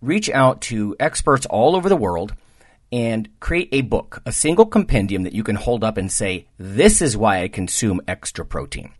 [0.00, 2.34] reach out to experts all over the world
[2.92, 7.00] and create a book, a single compendium that you can hold up and say, This
[7.00, 8.92] is why I consume extra protein.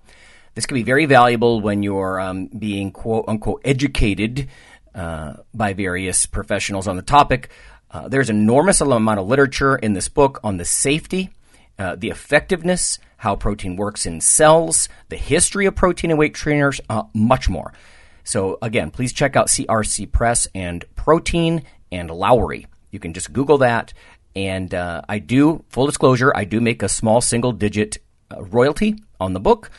[0.55, 4.49] This can be very valuable when you're um, being quote unquote educated
[4.95, 7.51] uh, by various professionals on the topic.
[7.91, 11.31] Uh, there's enormous amount of literature in this book on the safety,
[11.79, 16.81] uh, the effectiveness, how protein works in cells, the history of protein and weight trainers,
[16.89, 17.73] uh, much more.
[18.25, 22.67] So again, please check out CRC Press and Protein and Lowery.
[22.91, 23.93] You can just Google that.
[24.37, 27.99] And uh, I do, full disclosure, I do make a small single digit
[28.37, 29.71] royalty on the book,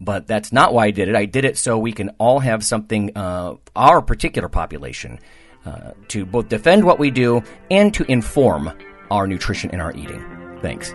[0.00, 1.16] but that's not why I did it.
[1.16, 5.18] I did it so we can all have something, uh, our particular population,
[5.66, 8.72] uh, to both defend what we do and to inform
[9.10, 10.24] our nutrition and our eating.
[10.62, 10.94] Thanks.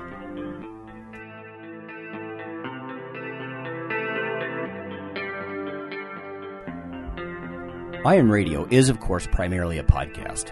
[8.06, 10.52] Iron Radio is, of course, primarily a podcast.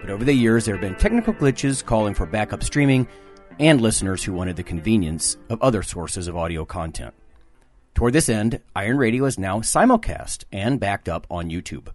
[0.00, 3.06] But over the years, there have been technical glitches calling for backup streaming
[3.58, 7.12] and listeners who wanted the convenience of other sources of audio content.
[7.94, 11.88] Toward this end, Iron Radio is now simulcast and backed up on YouTube.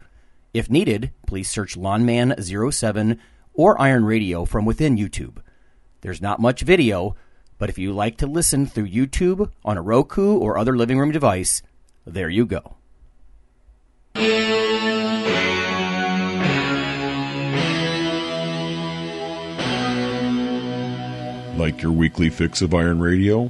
[0.54, 3.18] If needed, please search Lawnman07
[3.54, 5.38] or Iron Radio from within YouTube.
[6.02, 7.16] There's not much video,
[7.58, 11.12] but if you like to listen through YouTube on a Roku or other living room
[11.12, 11.64] device,
[12.06, 12.76] there you go.
[21.58, 23.50] Like your weekly fix of Iron Radio?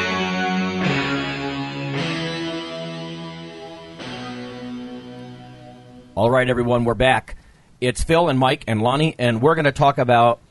[6.13, 7.37] All right, everyone, we're back.
[7.79, 10.41] It's Phil and Mike and Lonnie, and we're going to talk about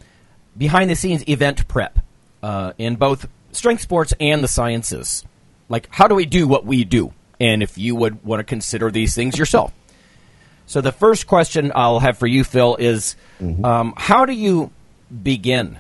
[0.57, 1.99] behind the scenes event prep
[2.43, 5.23] uh, in both strength sports and the sciences.
[5.69, 7.13] Like, how do we do what we do?
[7.39, 9.71] And if you would want to consider these things yourself.
[10.65, 13.15] So, the first question I'll have for you, Phil, is
[13.63, 14.71] um, how do you
[15.23, 15.79] begin?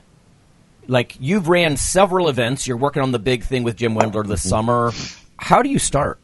[0.88, 4.46] Like, you've ran several events, you're working on the big thing with Jim Wendler this
[4.46, 4.92] summer.
[5.38, 6.19] How do you start?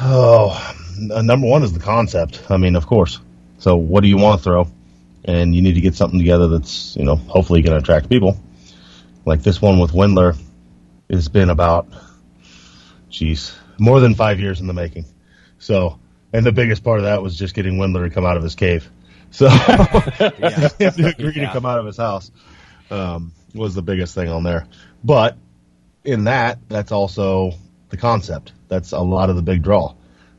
[0.00, 2.50] Oh, number one is the concept.
[2.50, 3.20] I mean, of course.
[3.58, 4.68] So, what do you want to throw?
[5.24, 8.38] And you need to get something together that's, you know, hopefully going to attract people.
[9.24, 10.38] Like this one with Wendler
[11.10, 11.86] has been about,
[13.08, 15.06] geez, more than five years in the making.
[15.58, 15.98] So,
[16.32, 18.54] and the biggest part of that was just getting Wendler to come out of his
[18.54, 18.90] cave.
[19.30, 19.58] So, him
[20.78, 22.30] to agree to come out of his house
[22.90, 24.66] um, was the biggest thing on there.
[25.02, 25.38] But
[26.04, 27.52] in that, that's also
[27.88, 28.52] the concept.
[28.74, 29.94] That's a lot of the big draw.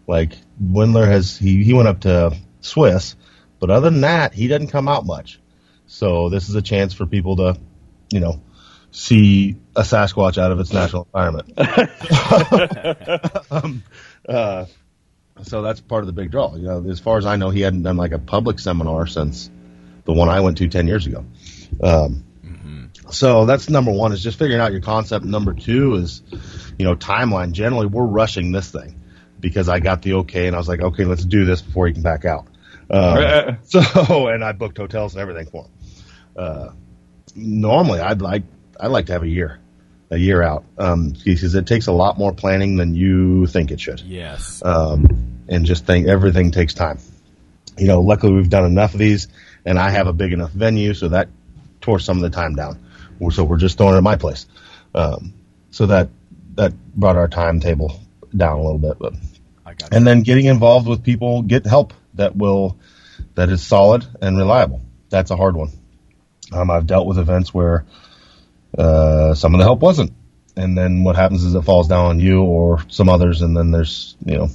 [0.07, 3.15] Like Wendler has, he, he went up to Swiss,
[3.59, 5.39] but other than that, he doesn't come out much.
[5.87, 7.57] So this is a chance for people to,
[8.11, 8.41] you know,
[8.91, 11.53] see a Sasquatch out of its natural environment.
[13.51, 13.83] um,
[14.27, 14.65] uh,
[15.43, 16.55] so that's part of the big draw.
[16.55, 19.49] You know, as far as I know, he hadn't done like a public seminar since
[20.05, 21.25] the one I went to ten years ago.
[21.81, 22.25] Um,
[23.11, 25.25] So that's number one is just figuring out your concept.
[25.25, 26.21] Number two is,
[26.77, 27.51] you know, timeline.
[27.51, 28.99] Generally, we're rushing this thing
[29.39, 31.93] because I got the okay and I was like, okay, let's do this before he
[31.93, 32.47] can back out.
[32.89, 35.71] Um, so, and I booked hotels and everything for him.
[36.35, 36.69] Uh,
[37.35, 38.43] normally, I'd like
[38.79, 39.59] I'd like to have a year,
[40.09, 43.79] a year out, um, because it takes a lot more planning than you think it
[43.79, 44.01] should.
[44.01, 44.61] Yes.
[44.63, 46.99] Um, and just think everything takes time.
[47.77, 49.27] You know, luckily we've done enough of these,
[49.65, 51.29] and I have a big enough venue, so that
[51.81, 52.79] tore some of the time down.
[53.31, 54.45] So we're just throwing it at my place.
[54.93, 55.33] Um,
[55.71, 56.09] so that
[56.55, 57.99] that brought our timetable
[58.35, 59.13] down a little bit, but
[59.91, 62.77] and then getting involved with people, get help that will
[63.35, 64.81] that is solid and reliable.
[65.09, 65.71] That's a hard one.
[66.51, 67.85] Um, I've dealt with events where
[68.77, 70.13] uh, some of the help wasn't,
[70.55, 73.71] and then what happens is it falls down on you or some others, and then
[73.71, 74.49] there's you know,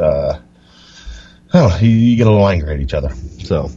[0.00, 0.38] uh,
[1.80, 3.10] you, you get a little angry at each other.
[3.44, 3.70] So,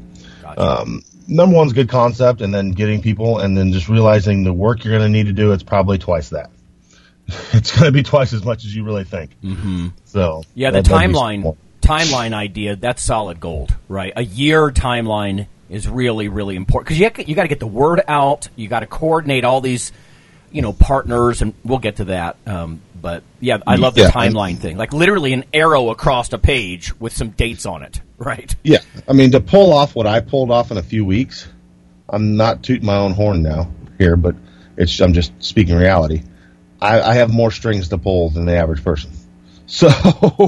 [0.57, 4.83] um, number one's good concept, and then getting people, and then just realizing the work
[4.83, 5.51] you're going to need to do.
[5.53, 6.49] It's probably twice that.
[7.53, 9.31] It's going to be twice as much as you really think.
[9.43, 9.89] Mm-hmm.
[10.05, 14.11] So Yeah, the that- that'd be timeline timeline idea that's solid gold, right?
[14.15, 18.01] A year timeline is really really important because you you got to get the word
[18.07, 19.91] out, you got to coordinate all these,
[20.51, 22.35] you know, partners, and we'll get to that.
[22.47, 26.37] Um, but yeah, I love the Yeah, timeline thing, like literally an arrow across a
[26.39, 28.55] page with some dates on it, right?
[28.63, 31.47] Yeah, I mean to pull off what I pulled off in a few weeks,
[32.07, 34.35] I'm not tooting my own horn now here, but
[34.77, 36.23] it's I'm just speaking reality.
[36.81, 39.11] I, I have more strings to pull than the average person.
[39.71, 39.87] So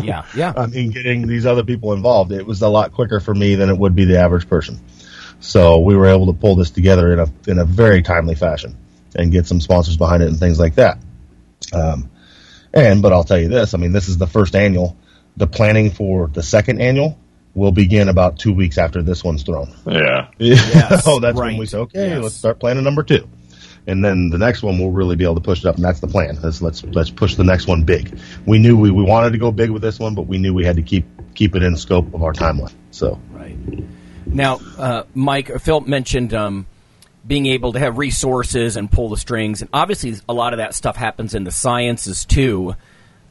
[0.03, 0.51] Yeah, yeah.
[0.57, 3.69] I mean, getting these other people involved, it was a lot quicker for me than
[3.69, 4.80] it would be the average person.
[5.39, 8.76] So we were able to pull this together in a in a very timely fashion
[9.15, 10.97] and get some sponsors behind it and things like that.
[11.72, 12.09] Um,
[12.74, 14.97] and but I'll tell you this, I mean, this is the first annual.
[15.38, 17.15] The planning for the second annual
[17.54, 19.74] will begin about two weeks after this one's thrown.
[19.86, 20.30] Yeah.
[20.39, 21.47] Yes, oh, that's right.
[21.47, 22.24] when we say, okay, Yes.
[22.24, 23.28] let's start planning number two.
[23.88, 25.99] And then the next one we'll really be able to push it up, and that's
[25.99, 26.38] the plan.
[26.41, 28.20] Let's let's let's push the next one big.
[28.45, 30.64] We knew we, we wanted to go big with this one, but we knew we
[30.64, 32.74] had to keep keep it in scope of our timeline.
[32.91, 33.58] So Right.
[34.28, 36.68] Now, uh, Mike, or Phil mentioned um,
[37.26, 40.76] being able to have resources and pull the strings, and obviously a lot of that
[40.76, 42.76] stuff happens in the sciences too.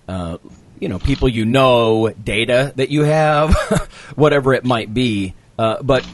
[0.09, 0.39] Uh,
[0.81, 3.55] you know, people you know, data that you have,
[4.17, 5.35] whatever it might be.
[5.59, 6.07] Uh, but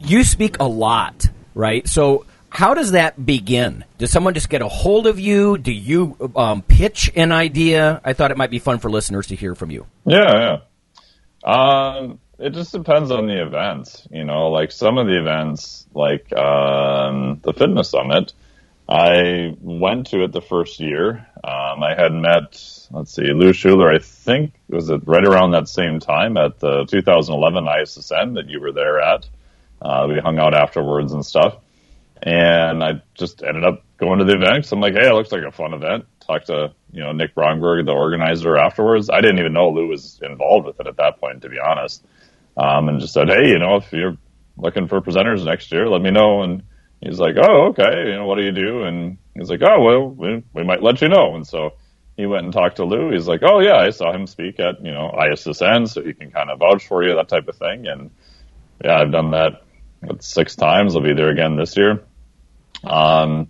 [0.00, 1.86] you speak a lot, right?
[1.88, 2.26] So.
[2.52, 3.84] How does that begin?
[3.98, 5.56] Does someone just get a hold of you?
[5.56, 8.00] Do you um, pitch an idea?
[8.04, 9.86] I thought it might be fun for listeners to hear from you.
[10.04, 10.58] Yeah,
[11.44, 11.48] yeah.
[11.48, 14.08] Um, it just depends on the events.
[14.10, 18.32] You know, like some of the events, like um, the fitness summit,
[18.88, 21.26] I went to it the first year.
[21.42, 23.90] Um, I had met, let's see, Lou Schuler.
[23.90, 28.60] I think was it right around that same time at the 2011 ISSN that you
[28.60, 29.28] were there at.
[29.80, 31.56] Uh, we hung out afterwards and stuff.
[32.22, 34.64] And I just ended up going to the event.
[34.64, 36.04] 'cause I'm like, hey, it looks like a fun event.
[36.20, 39.08] Talked to, you know, Nick Brongberg, the organizer afterwards.
[39.08, 42.04] I didn't even know Lou was involved with it at that point, to be honest.
[42.58, 44.18] Um, and just said, hey, you know, if you're
[44.58, 46.42] looking for presenters next year, let me know.
[46.42, 46.62] And
[47.00, 48.08] he's like, oh, okay.
[48.08, 48.82] You know, what do you do?
[48.82, 51.34] And he's like, oh, well, we, we might let you know.
[51.34, 51.74] And so
[52.20, 53.10] he went and talked to Lou.
[53.10, 56.30] He's like, "Oh yeah, I saw him speak at you know ISSN, so he can
[56.30, 58.10] kind of vouch for you, that type of thing." And
[58.84, 59.62] yeah, I've done that
[60.20, 60.94] six times.
[60.94, 62.04] I'll be there again this year.
[62.84, 63.48] Um,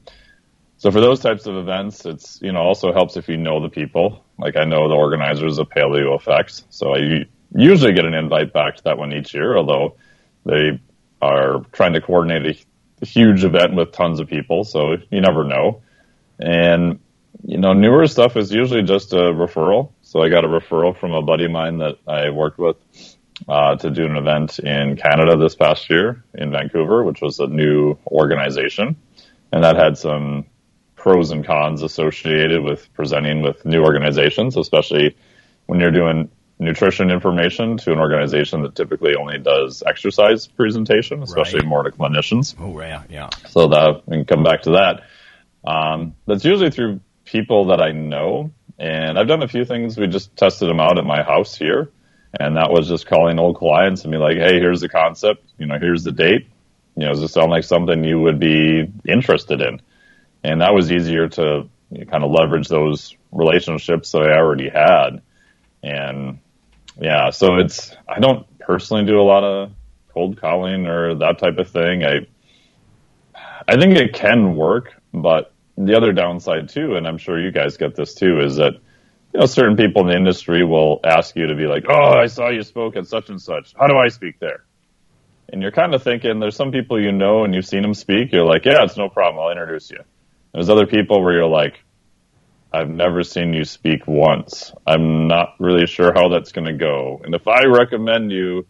[0.76, 3.68] so for those types of events, it's you know also helps if you know the
[3.68, 4.24] people.
[4.38, 8.76] Like I know the organizers of Paleo Effects, so I usually get an invite back
[8.76, 9.56] to that one each year.
[9.56, 9.96] Although
[10.46, 10.80] they
[11.20, 12.64] are trying to coordinate
[13.02, 15.82] huge event with tons of people, so you never know.
[16.38, 17.00] And
[17.44, 19.92] you know, newer stuff is usually just a referral.
[20.02, 22.76] So I got a referral from a buddy of mine that I worked with
[23.48, 27.46] uh, to do an event in Canada this past year in Vancouver, which was a
[27.46, 28.96] new organization,
[29.52, 30.46] and that had some
[30.96, 35.16] pros and cons associated with presenting with new organizations, especially
[35.66, 36.28] when you're doing
[36.60, 41.68] nutrition information to an organization that typically only does exercise presentation, especially right.
[41.68, 42.54] more to clinicians.
[42.60, 43.30] Oh yeah, yeah.
[43.48, 45.02] So that we can come back to that.
[45.64, 49.96] Um, that's usually through people that I know, and I've done a few things.
[49.96, 51.90] We just tested them out at my house here,
[52.38, 55.42] and that was just calling old clients and be like, "Hey, here's the concept.
[55.58, 56.46] You know, here's the date.
[56.94, 59.80] You know, does this sound like something you would be interested in?"
[60.44, 64.68] And that was easier to you know, kind of leverage those relationships that I already
[64.68, 65.22] had,
[65.82, 66.38] and
[66.98, 69.72] yeah, so it's I don't personally do a lot of
[70.12, 72.04] cold calling or that type of thing.
[72.04, 72.26] I
[73.68, 77.76] I think it can work, but the other downside too, and I'm sure you guys
[77.76, 78.74] get this too, is that
[79.32, 82.26] you know certain people in the industry will ask you to be like, "Oh, I
[82.26, 83.74] saw you spoke at such and such.
[83.78, 84.64] How do I speak there?"
[85.52, 88.32] And you're kind of thinking there's some people you know and you've seen them speak.
[88.32, 89.42] You're like, "Yeah, it's no problem.
[89.42, 90.00] I'll introduce you."
[90.52, 91.80] There's other people where you're like,
[92.72, 94.72] "I've never seen you speak once.
[94.86, 98.66] I'm not really sure how that's going to go." And if I recommend you,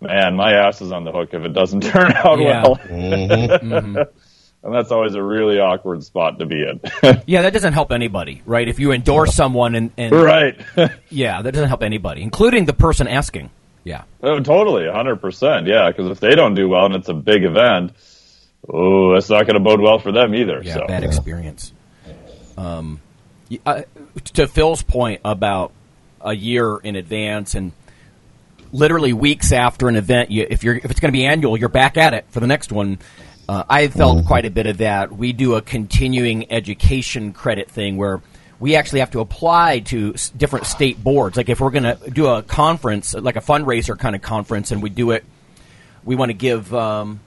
[0.00, 2.62] man, my ass is on the hook if it doesn't turn out yeah.
[2.62, 2.76] well.
[2.76, 3.72] Mm-hmm.
[3.72, 4.02] mm-hmm
[4.62, 6.80] and that's always a really awkward spot to be in.
[7.26, 8.68] yeah, that doesn't help anybody, right?
[8.68, 10.60] If you endorse someone and, and right,
[11.08, 13.50] yeah, that doesn't help anybody, including the person asking.
[13.84, 15.66] Yeah, oh, totally, hundred percent.
[15.66, 17.92] Yeah, because if they don't do well and it's a big event,
[18.68, 20.62] oh, that's not going to bode well for them either.
[20.62, 20.86] Yeah, so.
[20.86, 21.72] bad experience.
[22.56, 23.00] Um,
[23.66, 23.82] uh,
[24.34, 25.72] to Phil's point about
[26.20, 27.72] a year in advance and
[28.72, 31.68] literally weeks after an event, you, if you're if it's going to be annual, you're
[31.68, 32.98] back at it for the next one
[33.48, 34.26] uh, I felt mm-hmm.
[34.26, 35.12] quite a bit of that.
[35.12, 38.22] We do a continuing education credit thing where
[38.60, 41.36] we actually have to apply to s- different state boards.
[41.36, 44.82] Like if we're going to do a conference, like a fundraiser kind of conference, and
[44.82, 45.24] we do it,
[46.04, 47.20] we want to give um,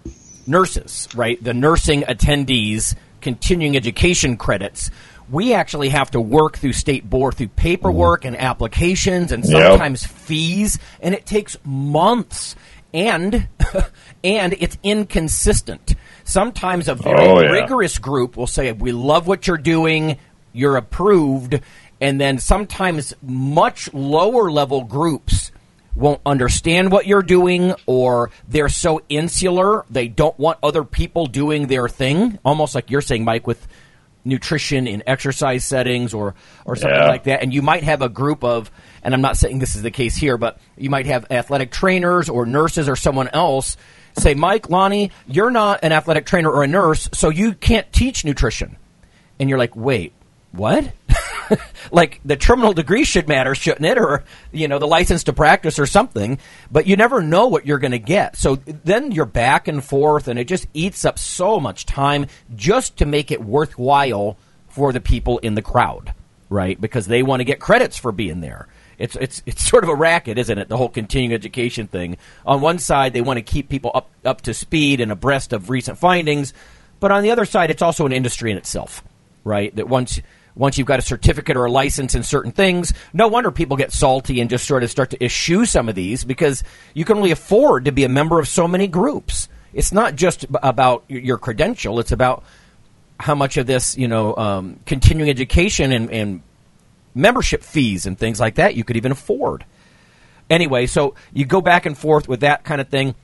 [0.47, 4.91] nurses, right, the nursing attendees continuing education credits.
[5.29, 8.35] We actually have to work through state board through paperwork mm-hmm.
[8.35, 10.11] and applications and sometimes yep.
[10.11, 12.55] fees, and it takes months
[12.93, 13.47] and
[14.23, 15.95] and it's inconsistent.
[16.23, 17.49] Sometimes a very oh, yeah.
[17.49, 20.17] rigorous group will say, "We love what you're doing.
[20.53, 21.59] You're approved,"
[21.99, 25.51] and then sometimes much lower level groups
[25.95, 31.67] won't understand what you're doing or they're so insular they don't want other people doing
[31.67, 33.65] their thing almost like you're saying mike with
[34.25, 37.07] nutrition in exercise settings or or something yeah.
[37.07, 38.71] like that and you might have a group of
[39.05, 42.27] and I'm not saying this is the case here, but you might have athletic trainers
[42.27, 43.77] or nurses or someone else
[44.17, 48.25] say, Mike, Lonnie, you're not an athletic trainer or a nurse, so you can't teach
[48.25, 48.77] nutrition.
[49.39, 50.13] And you're like, wait,
[50.55, 50.93] what?
[51.91, 53.97] like the terminal degree should matter, shouldn't it?
[53.97, 56.39] Or, you know, the license to practice or something.
[56.71, 58.35] But you never know what you're going to get.
[58.35, 62.97] So then you're back and forth, and it just eats up so much time just
[62.97, 64.37] to make it worthwhile
[64.69, 66.13] for the people in the crowd,
[66.49, 66.79] right?
[66.79, 68.67] Because they want to get credits for being there.
[68.97, 70.69] It's it's it's sort of a racket, isn't it?
[70.69, 72.17] The whole continuing education thing.
[72.45, 75.69] On one side, they want to keep people up up to speed and abreast of
[75.69, 76.53] recent findings,
[77.01, 79.03] but on the other side, it's also an industry in itself,
[79.43, 79.75] right?
[79.75, 80.21] That once
[80.55, 83.91] once you've got a certificate or a license in certain things, no wonder people get
[83.91, 87.31] salty and just sort of start to eschew some of these because you can only
[87.31, 89.49] afford to be a member of so many groups.
[89.73, 92.43] It's not just about your credential; it's about
[93.19, 96.41] how much of this, you know, um, continuing education and, and
[97.13, 99.65] membership fees and things like that you could even afford.
[100.49, 103.15] Anyway, so you go back and forth with that kind of thing.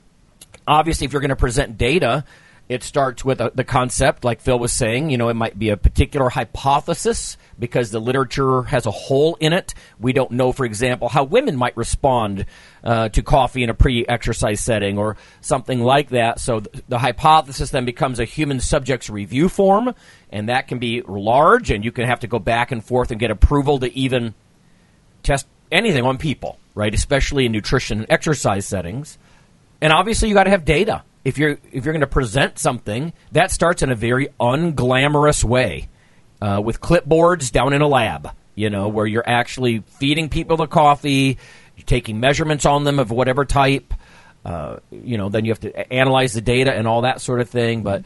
[0.66, 2.24] Obviously, if you're going to present data,
[2.72, 5.10] it starts with a, the concept, like Phil was saying.
[5.10, 9.52] You know, it might be a particular hypothesis because the literature has a hole in
[9.52, 9.74] it.
[10.00, 12.46] We don't know, for example, how women might respond
[12.82, 16.40] uh, to coffee in a pre-exercise setting or something like that.
[16.40, 19.94] So th- the hypothesis then becomes a human subjects review form,
[20.30, 23.20] and that can be large, and you can have to go back and forth and
[23.20, 24.34] get approval to even
[25.22, 26.94] test anything on people, right?
[26.94, 29.18] Especially in nutrition and exercise settings.
[29.80, 33.12] And obviously, you got to have data if you're if you're going to present something,
[33.32, 35.88] that starts in a very unglamorous way,
[36.40, 40.66] uh, with clipboards down in a lab, You know, where you're actually feeding people the
[40.66, 41.38] coffee,
[41.76, 43.94] you're taking measurements on them of whatever type.
[44.44, 47.48] Uh, you know, then you have to analyze the data and all that sort of
[47.48, 47.82] thing.
[47.82, 48.04] But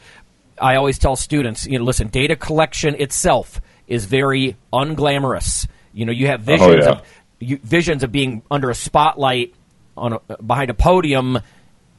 [0.61, 5.67] I always tell students, you know, listen, data collection itself is very unglamorous.
[5.93, 6.91] You know, you have visions yeah.
[6.91, 7.01] of
[7.39, 9.53] you, visions of being under a spotlight
[9.97, 11.39] on a, behind a podium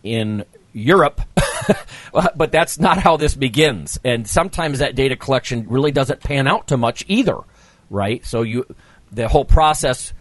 [0.03, 0.45] in
[0.79, 1.21] Europe,
[2.13, 3.99] but that's not how this begins.
[4.05, 7.37] And sometimes that data collection really doesn't pan out to much either,
[7.91, 8.25] right?
[8.25, 8.65] So you,
[9.13, 10.13] the whole process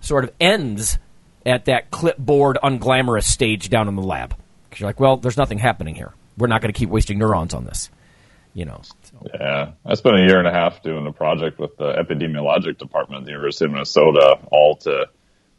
[0.00, 0.98] sort of ends
[1.46, 4.36] at that clipboard unglamorous stage down in the lab.
[4.68, 6.12] Because you're like, well, there's nothing happening here.
[6.38, 7.90] We're not going to keep wasting neurons on this,
[8.54, 8.80] you know.
[8.82, 9.30] So.
[9.38, 13.20] Yeah, I spent a year and a half doing a project with the epidemiologic department
[13.20, 15.08] at the University of Minnesota, all to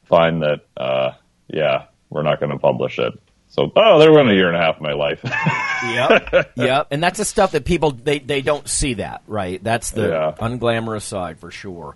[0.05, 1.11] find that, uh,
[1.47, 3.13] yeah, we're not going to publish it.
[3.55, 5.19] So, oh, there went a year and a half of my life.
[5.23, 9.63] yep, yep, and that's the stuff that people they, they don't see that right.
[9.63, 10.31] That's the Yeah.
[10.39, 11.95] unglamorous side for sure.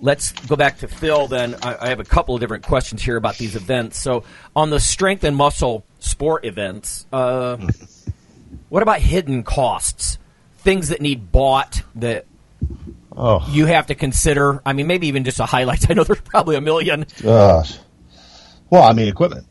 [0.00, 1.28] Let's go back to Phil.
[1.28, 3.98] Then I, I have a couple of different questions here about these events.
[3.98, 4.24] So
[4.54, 7.56] on the strength and muscle sport events, uh,
[8.68, 10.18] what about hidden costs?
[10.58, 12.26] Things that need bought that
[13.16, 14.60] Oh, you have to consider.
[14.66, 15.90] I mean, maybe even just a highlight.
[15.90, 17.06] I know there's probably a million.
[17.22, 17.78] gosh.
[18.68, 19.46] Well, I mean, equipment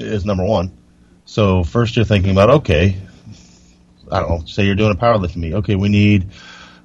[0.00, 0.76] is number one.
[1.24, 2.96] So first you're thinking about, okay,
[4.10, 5.54] I don't know, say you're doing a powerlifting meet.
[5.54, 6.28] Okay, we need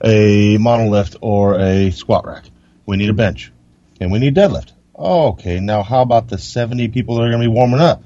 [0.04, 2.46] a monolift or a squat rack.
[2.86, 3.52] We need a bench.
[4.02, 4.72] And we need deadlift.
[4.96, 8.04] Oh, okay, now how about the 70 people that are going to be warming up?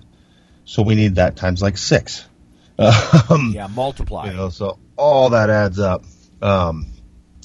[0.66, 2.26] So we need that times like six.
[2.80, 4.28] Um, Yeah, multiply.
[4.30, 6.04] you know, so all that adds up.
[6.44, 6.86] Um,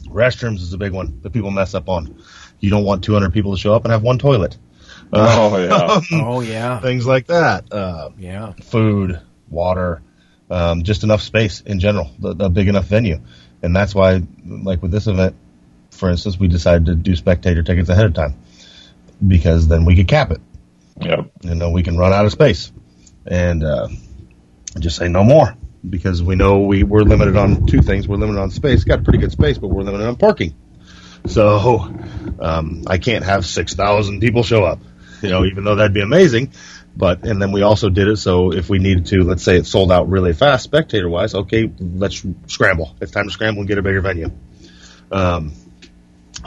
[0.05, 2.23] restrooms is a big one that people mess up on.
[2.61, 4.59] You don't want 200 people to show up and have one toilet.
[5.15, 6.01] oh, yeah.
[6.25, 7.71] oh yeah, Things like that.
[7.71, 8.53] Uh, yeah.
[8.53, 10.01] food, water,
[10.51, 13.21] um, just enough space in general, a, a big enough venue.
[13.63, 15.37] And that's why, like with this event,
[15.91, 18.35] for instance, we decided to do spectator tickets ahead of time
[19.27, 20.41] because then we could cap it.
[21.01, 21.31] Yep.
[21.43, 22.73] You know, we can run out of space
[23.27, 23.89] and uh,
[24.79, 25.57] just say no more
[25.89, 28.09] because we know we, we're limited on two things.
[28.09, 30.55] We're limited on space, got pretty good space, but we're limited on parking.
[31.27, 31.95] So
[32.41, 34.81] um, I can't have 6,000 people show up,
[35.23, 36.53] you know, even though that'd be amazing.
[36.95, 39.67] But, and then we also did it so if we needed to, let's say it
[39.67, 42.95] sold out really fast, spectator wise, okay, let's scramble.
[43.01, 44.31] It's time to scramble and get a bigger venue.
[45.11, 45.53] Um,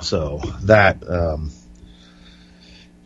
[0.02, 1.52] so that, um,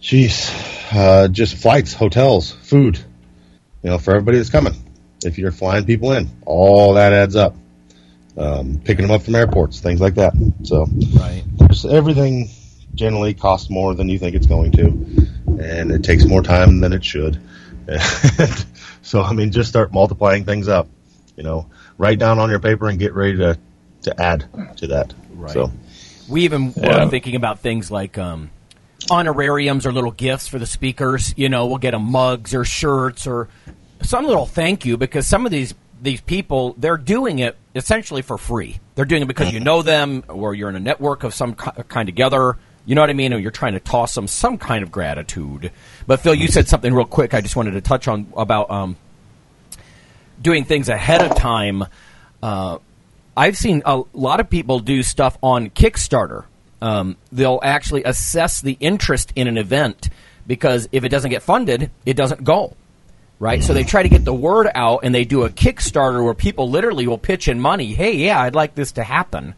[0.02, 0.50] Jeez,
[0.94, 2.98] uh, just flights, hotels, food,
[3.84, 4.74] you know, for everybody that's coming.
[5.24, 7.56] If you're flying people in, all that adds up.
[8.38, 10.34] Um, picking them up from airports, things like that.
[10.64, 11.44] So, Right.
[11.90, 12.50] everything
[12.96, 15.28] generally costs more than you think it's going to,
[15.60, 17.40] and it takes more time than it should.
[19.02, 20.88] So, I mean, just start multiplying things up.
[21.36, 21.66] You know,
[21.98, 23.58] write down on your paper and get ready to
[24.04, 24.46] to add
[24.78, 25.14] to that.
[25.34, 25.52] Right.
[25.52, 25.72] So,
[26.28, 27.06] We even Yeah.
[27.06, 28.52] were thinking about things like um,
[29.10, 31.34] honorariums or little gifts for the speakers.
[31.38, 33.48] You know, we'll get them mugs or shirts or
[34.04, 38.38] some little thank you because some of these these people they're doing it essentially for
[38.38, 38.80] free.
[38.96, 42.06] They're doing it because you know them or you're in a network of some kind
[42.06, 42.58] together.
[42.90, 43.36] You know what I mean?
[43.36, 45.72] Or you're trying to toss them some kind of gratitude.
[46.08, 47.36] But Phil, you said something real quick.
[47.36, 48.98] I just wanted to touch on about um,
[50.42, 51.84] doing things ahead of time.
[52.42, 52.80] Uh,
[53.38, 56.46] I've seen a lot of people do stuff on Kickstarter.
[56.82, 60.10] Um, they'll actually assess the interest in an event
[60.48, 62.76] because if it doesn't get funded, it doesn't go.
[63.38, 63.64] Right?
[63.64, 66.72] So they try to get the word out and they do a Kickstarter where people
[66.72, 67.94] literally will pitch in money.
[67.94, 69.54] Hey, yeah, I'd like this to happen.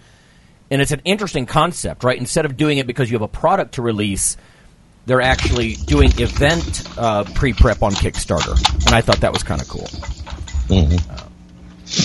[0.71, 2.17] And it's an interesting concept, right?
[2.17, 4.37] Instead of doing it because you have a product to release,
[5.05, 8.57] they're actually doing event uh, pre prep on Kickstarter.
[8.87, 9.87] And I thought that was kind of cool.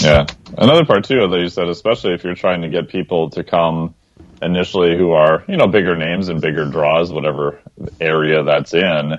[0.02, 0.26] Yeah.
[0.58, 3.94] Another part too that you said, especially if you're trying to get people to come
[4.42, 7.60] initially who are, you know, bigger names and bigger draws, whatever
[8.00, 9.18] area that's in,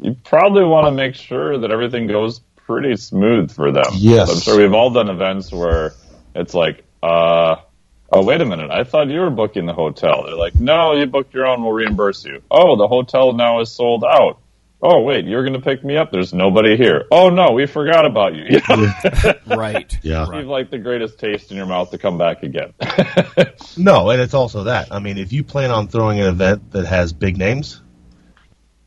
[0.00, 3.84] you probably want to make sure that everything goes pretty smooth for them.
[3.94, 4.30] Yes.
[4.30, 5.92] I'm sure we've all done events where
[6.34, 7.56] it's like, uh,
[8.12, 8.70] oh, wait a minute.
[8.70, 10.24] I thought you were booking the hotel.
[10.24, 11.62] They're like, no, you booked your own.
[11.62, 12.42] We'll reimburse you.
[12.50, 14.38] Oh, the hotel now is sold out.
[14.84, 16.10] Oh, wait, you're going to pick me up.
[16.10, 17.04] There's nobody here.
[17.12, 18.44] Oh, no, we forgot about you.
[18.50, 19.56] You know?
[19.56, 19.96] Right.
[20.02, 20.26] Yeah.
[20.32, 22.74] You've like the greatest taste in your mouth to come back again.
[23.76, 24.88] No, and it's also that.
[24.92, 27.80] I mean, if you plan on throwing an event that has big names,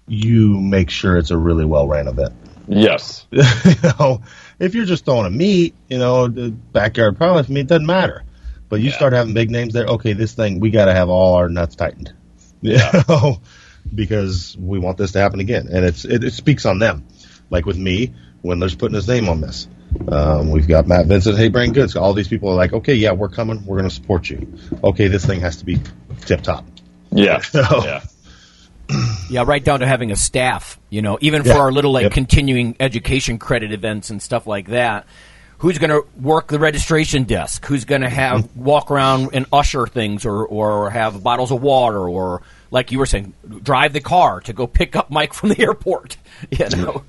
[0.05, 2.33] you make sure it's a really well ran event.
[2.67, 3.25] yes.
[3.31, 3.41] you
[3.99, 4.21] know,
[4.59, 8.24] if you're just throwing a meet, you know, the backyard powerlifting meet, it doesn't matter.
[8.69, 11.35] But you start having big names there, okay, this thing, we got to have all
[11.35, 12.13] our nuts tightened.
[12.61, 12.77] You
[13.09, 13.41] know,
[13.93, 15.67] because we want this to happen again.
[15.71, 17.05] And it's it, it speaks on them.
[17.49, 18.13] Like with me,
[18.43, 19.67] Wendler's putting his name on this.
[20.07, 21.95] Um, we've got Matt Vincent, Hey Brain Goods.
[21.95, 23.65] All these people are like, okay, yeah, we're coming.
[23.65, 24.51] We're going to support you.
[24.83, 25.79] Okay, this thing has to be
[26.21, 26.65] tip top.
[27.11, 27.39] Yeah.
[27.41, 28.01] So- Yeah.
[29.29, 30.79] Yeah, right down to having a staff.
[30.91, 31.57] You know, even for Yeah.
[31.59, 32.11] our little like Yep.
[32.11, 35.05] continuing education credit events and stuff like that.
[35.59, 37.65] Who's going to work the registration desk?
[37.65, 38.63] Who's going to have Mm-hmm.
[38.63, 42.41] walk around and usher things, or or have bottles of water, or
[42.71, 43.33] like you were saying,
[43.63, 46.17] drive the car to go pick up Mike from the airport.
[46.51, 47.03] You know,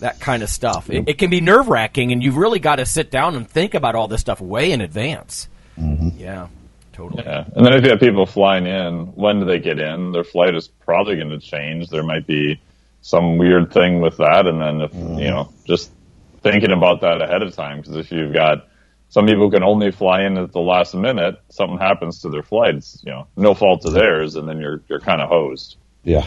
[0.00, 0.90] that kind of stuff.
[0.90, 3.74] It, it can be nerve wracking, and you've really got to sit down and think
[3.74, 5.48] about all this stuff way in advance.
[5.78, 6.18] Mm-hmm.
[6.18, 6.48] Yeah,
[6.92, 7.24] totally.
[7.24, 7.44] Yeah.
[7.54, 10.12] And then if you have people flying in, when do they get in?
[10.12, 11.88] Their flight is probably going to change.
[11.88, 12.60] There might be
[13.00, 14.46] some weird thing with that.
[14.46, 15.90] And then if, you know, just
[16.50, 17.80] thinking about that ahead of time.
[17.80, 18.68] Because if you've got
[19.08, 22.42] some people who can only fly in at the last minute, something happens to their
[22.42, 24.34] flights, you know, no fault of theirs.
[24.34, 25.76] And then you're, you're kind of hosed.
[26.04, 26.26] Yeah.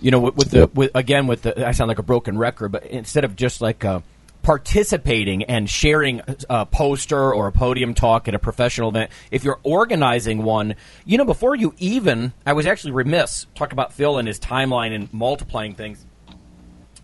[0.00, 0.74] you know, with, with the Yep.
[0.74, 3.84] with, again with the I sound like a broken record, but instead of just like
[3.84, 4.00] uh,
[4.42, 9.60] participating and sharing a poster or a podium talk at a professional event, if you're
[9.62, 14.26] organizing one, you know, before you even, I was actually remiss talk about Phil and
[14.26, 16.04] his timeline and multiplying things.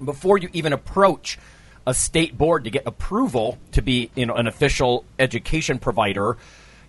[0.05, 1.39] Before you even approach
[1.89, 6.37] a state board to get approval to be, you know, an official education provider,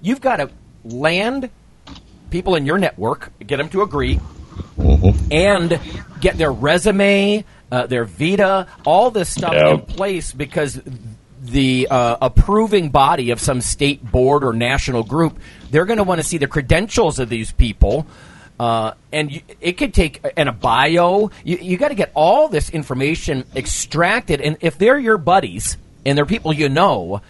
[0.01, 0.49] you've got to
[0.83, 1.49] land
[2.29, 4.19] people in your network, get them to agree,
[5.31, 5.79] and
[6.19, 10.81] get their resume, uh, their Vita, all this stuff in place because
[11.41, 15.39] the uh, approving body of some state board or national group,
[15.71, 18.05] they're going to want to see the credentials of these people.
[18.59, 21.31] Uh, and you, it could take and a bio.
[21.45, 26.17] You, you got to get all this information extracted, and if they're your buddies and
[26.17, 27.21] they're people you know,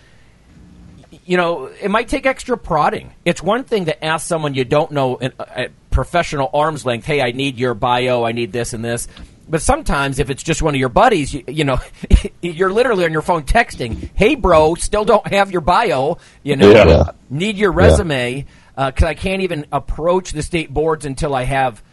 [1.26, 3.12] you know, it might take extra prodding.
[3.26, 7.06] It's one thing to ask someone you don't know in, uh, at professional arm's length,
[7.06, 9.08] hey, I need your bio, I need this and this.
[9.48, 11.80] But sometimes if it's just one of your buddies, you, you know,
[12.42, 16.72] you're literally on your phone texting, hey, bro, still don't have your bio, you know,
[16.72, 16.86] Yeah.
[16.88, 17.12] Yeah.
[17.30, 18.46] need your resume,
[18.80, 21.84] Uh, because I can't even approach the state boards until I have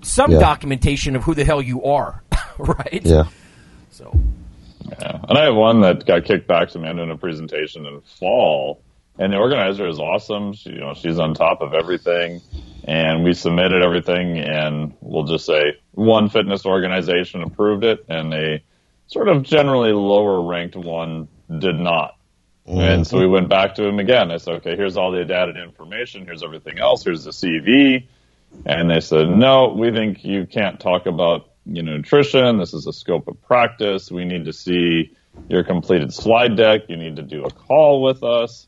[0.00, 0.38] some Yeah.
[0.38, 2.22] documentation of who the hell you are,
[2.58, 3.02] right?
[3.04, 3.24] Yeah.
[3.90, 4.18] So,
[4.98, 5.18] Yeah.
[5.28, 6.88] And I have one that got kicked back to me.
[6.88, 8.80] I'm doing a presentation in fall,
[9.18, 10.54] and the organizer is awesome.
[10.54, 12.40] She, you know, she's on top of everything,
[12.84, 18.62] and we submitted everything, and we'll just say one fitness organization approved it, and a
[19.06, 21.28] sort of generally lower ranked one
[21.58, 22.16] did not.
[22.66, 24.30] And so we went back to him again.
[24.30, 26.24] I said, okay, here's all the added information.
[26.24, 27.02] Here's everything else.
[27.04, 28.06] Here's the CV.
[28.66, 32.58] And they said, no, we think you can't talk about you know, nutrition.
[32.58, 34.10] This is a scope of practice.
[34.10, 35.16] We need to see
[35.48, 36.82] your completed slide deck.
[36.88, 38.66] You need to do a call with us.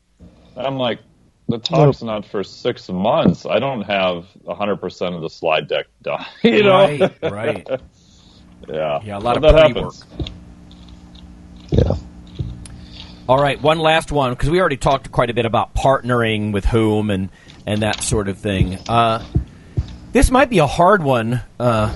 [0.55, 0.99] And I'm like,
[1.47, 3.45] the talk's not for six months.
[3.45, 6.25] I don't have 100% of the slide deck done.
[6.43, 6.87] You know?
[6.87, 7.67] right, right.
[8.67, 8.99] yeah.
[9.03, 9.93] Yeah, a lot But of that pre-work.
[9.93, 10.05] happens.
[11.69, 11.95] Yeah.
[13.27, 16.65] All right, one last one because we already talked quite a bit about partnering with
[16.65, 17.29] whom and
[17.65, 18.77] and that sort of thing.
[18.87, 19.25] Uh,
[20.11, 21.41] this might be a hard one.
[21.59, 21.95] Uh,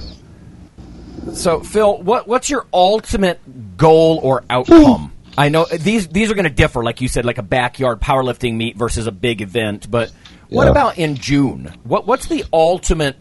[1.34, 5.11] so, Phil, what what's your ultimate goal or outcome?
[5.38, 8.55] I know these these are going to differ, like you said, like a backyard powerlifting
[8.55, 9.89] meet versus a big event.
[9.89, 10.11] But
[10.49, 10.71] what Yeah.
[10.71, 11.71] about in June?
[11.84, 13.17] What what's the ultimate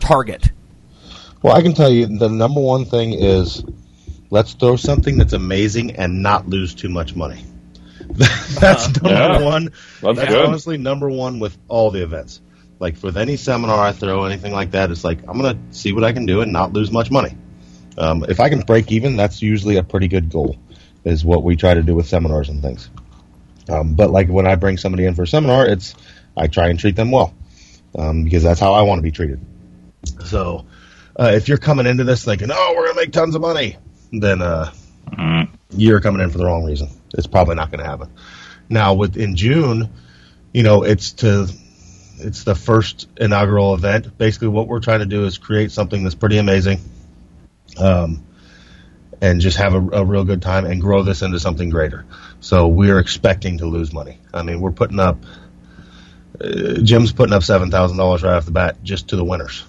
[0.00, 0.48] target?
[1.42, 3.62] Well, I can tell you the number one thing is
[4.30, 7.44] let's throw something that's amazing and not lose too much money.
[8.60, 9.40] that's number Yeah.
[9.42, 9.64] one.
[10.00, 10.46] That's That's good.
[10.46, 12.40] honestly number one with all the events.
[12.78, 16.04] Like with any seminar I throw, anything like that, it's like I'm gonna see what
[16.04, 17.36] I can do and not lose much money.
[17.98, 20.56] Um, if I can break even, that's usually a pretty good goal.
[21.04, 22.90] Is what we try to do with seminars and things.
[23.68, 25.94] Um, but like when I bring somebody in for a seminar, it's
[26.36, 27.34] I try and treat them well
[27.96, 29.40] um, because that's how I want to be treated.
[30.26, 30.66] So
[31.18, 33.76] uh, if you're coming into this thinking, "Oh, we're gonna make tons of money,"
[34.22, 34.72] then uh,
[35.70, 36.88] you're coming in for the wrong reason.
[37.14, 38.10] It's probably not going to happen.
[38.68, 39.90] Now, with in June,
[40.52, 41.48] you know, it's to
[42.18, 44.16] it's the first inaugural event.
[44.18, 46.80] Basically, what we're trying to do is create something that's pretty amazing,
[47.78, 48.24] um,
[49.20, 52.04] and just have a, a real good time and grow this into something greater.
[52.40, 54.18] So we're expecting to lose money.
[54.32, 55.18] I mean, we're putting up.
[56.40, 59.64] Uh, Jim's putting up seven thousand dollars right off the bat just to the winners,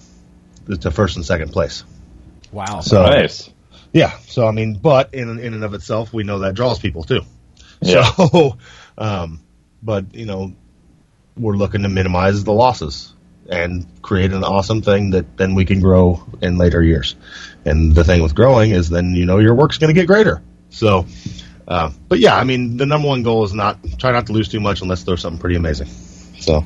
[0.80, 1.84] to first and second place.
[2.52, 2.80] Wow.
[2.80, 3.50] So Nice.
[3.92, 4.16] Yeah.
[4.26, 7.22] So I mean, but in in and of itself, we know that draws people too.
[7.80, 8.04] Yeah.
[8.04, 8.58] So,
[8.98, 9.40] um,
[9.82, 10.54] but you know,
[11.36, 13.12] we're looking to minimize the losses
[13.48, 17.16] and create an awesome thing that then we can grow in later years.
[17.64, 20.42] And the thing with growing is then you know your work's going to get greater.
[20.70, 21.06] So,
[21.66, 24.48] uh, but yeah, I mean, the number one goal is not try not to lose
[24.48, 25.88] too much unless there's something pretty amazing.
[26.40, 26.64] So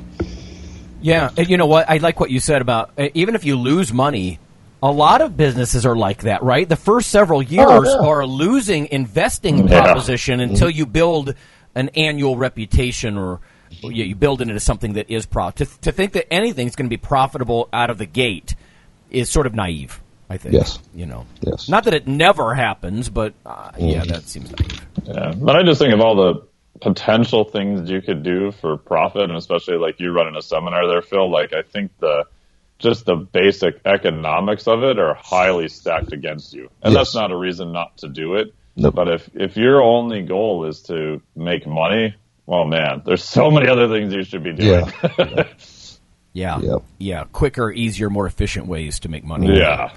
[1.01, 1.89] Yeah, you know what?
[1.89, 4.39] I like what you said about even if you lose money,
[4.83, 6.67] a lot of businesses are like that, right?
[6.67, 8.05] The first several years yeah.
[8.05, 9.81] are a losing investing Yeah.
[9.81, 11.35] proposition until you build
[11.73, 13.39] an annual reputation or
[13.81, 15.51] you, you build it into something that is pro.
[15.51, 18.55] To, to think that anything's going to be profitable out of the gate
[19.09, 20.01] is sort of naive.
[20.29, 20.53] I think.
[20.53, 20.79] Yes.
[20.93, 21.25] You know.
[21.41, 21.69] Yes.
[21.69, 24.09] Not that it never happens, but uh, yeah, Mm-hmm.
[24.11, 24.87] that seems naive.
[25.05, 26.47] Yeah, but I just think of all the
[26.81, 31.01] potential things you could do for profit, and especially like you running a seminar there,
[31.01, 31.29] Phil.
[31.31, 32.25] Like I think the
[32.79, 36.99] just the basic economics of it are highly stacked against you, and Yes.
[37.07, 38.53] that's not a reason not to do it.
[38.75, 38.95] Nope.
[38.95, 42.15] But if if your only goal is to make money,
[42.45, 44.85] well, man, there's so many other things you should be doing.
[46.35, 46.59] Yeah.
[46.59, 46.81] Yep.
[46.97, 47.25] Yeah.
[47.31, 49.55] Quicker, easier, more efficient ways to make money.
[49.55, 49.91] yeah.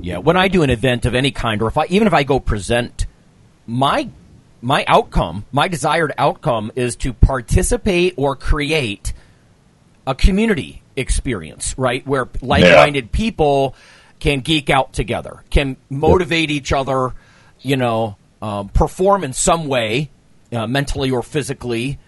[0.00, 2.22] Yeah, when I do an event of any kind, or if I even if I
[2.22, 3.04] go present,
[3.66, 4.08] my
[4.62, 9.12] my outcome, my desired outcome, is to participate or create
[10.06, 13.74] a community experience, right, where like-minded people
[14.18, 17.12] can geek out together, can motivate each other,
[17.60, 20.10] you know, um, perform in some way,
[20.52, 21.98] uh, mentally or physically,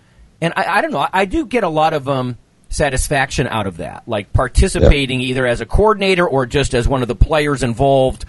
[0.40, 2.36] and I, I don't know, I, I do get a lot of um,
[2.68, 7.08] satisfaction out of that, like participating either as a coordinator or just as one of
[7.08, 8.24] the players involved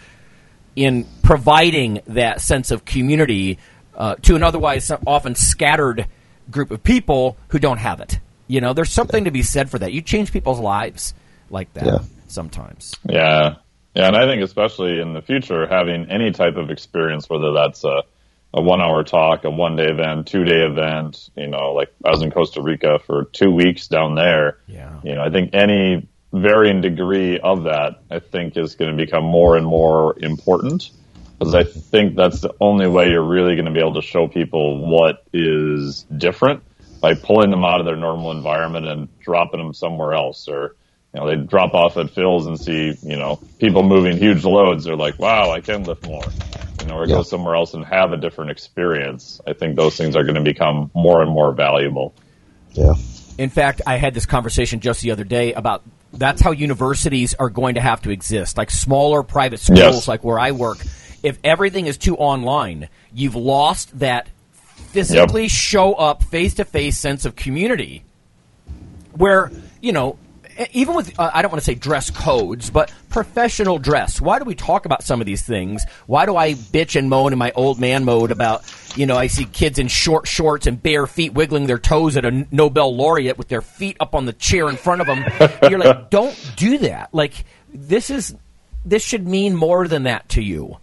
[0.75, 3.57] in providing that sense of community
[3.95, 6.07] uh, to an otherwise often scattered
[6.51, 8.19] group of people who don't have it.
[8.47, 9.93] You know, there's something to be said for that.
[9.93, 11.13] You change people's lives
[11.49, 11.99] like that Yeah.
[12.27, 12.93] sometimes.
[13.07, 13.55] Yeah.
[13.95, 17.83] Yeah, and I think especially in the future, having any type of experience, whether that's
[17.83, 18.01] a,
[18.53, 22.09] a one hour talk, a one day event, two day event, you know, like I
[22.09, 24.57] was in Costa Rica for two weeks down there.
[24.67, 24.99] Yeah.
[25.03, 29.23] You know, I think any varying degree of that, I think is going to become
[29.23, 30.89] more and more important
[31.37, 34.27] because I think that's the only way you're really going to be able to show
[34.27, 36.63] people what is different
[37.03, 40.73] by pulling them out of their normal environment and dropping them somewhere else or
[41.13, 44.85] you know, they drop off at Phil's and see, you know, people moving huge loads.
[44.85, 46.23] They're like, wow, I can lift more.
[46.81, 47.17] You know, or Yeah.
[47.17, 49.39] go somewhere else and have a different experience.
[49.45, 52.15] I think those things are going to become more and more valuable.
[52.71, 52.93] Yeah.
[53.37, 55.83] In fact, I had this conversation just the other day about
[56.13, 60.07] that's how universities are going to have to exist, like smaller private schools, Yes.
[60.07, 60.77] like where I work.
[61.21, 64.29] If everything is too online, you've lost that
[64.75, 68.03] physically show up face to face sense of community
[69.13, 69.51] where
[69.81, 70.17] you know
[70.71, 74.21] even with uh, I don't want to say dress codes, but professional dress.
[74.21, 75.83] Why do we talk about some of these things?
[76.05, 78.63] Why do I bitch and moan in my old man mode about
[78.95, 82.25] you know I see kids in short shorts and bare feet wiggling their toes at
[82.25, 85.23] a Nobel laureate with their feet up on the chair in front of them?
[85.69, 87.13] You're like, don't do that.
[87.13, 88.35] Like this is
[88.85, 90.77] this should mean more than that to you,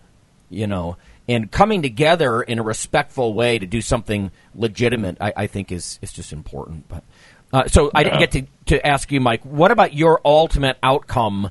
[0.48, 0.96] you know.
[1.30, 6.00] And coming together in a respectful way to do something legitimate, I, I think is
[6.02, 6.88] is just important.
[6.88, 7.04] But
[7.52, 9.44] uh, so I didn't get to, to ask you, Mike.
[9.44, 11.50] What about your ultimate outcome?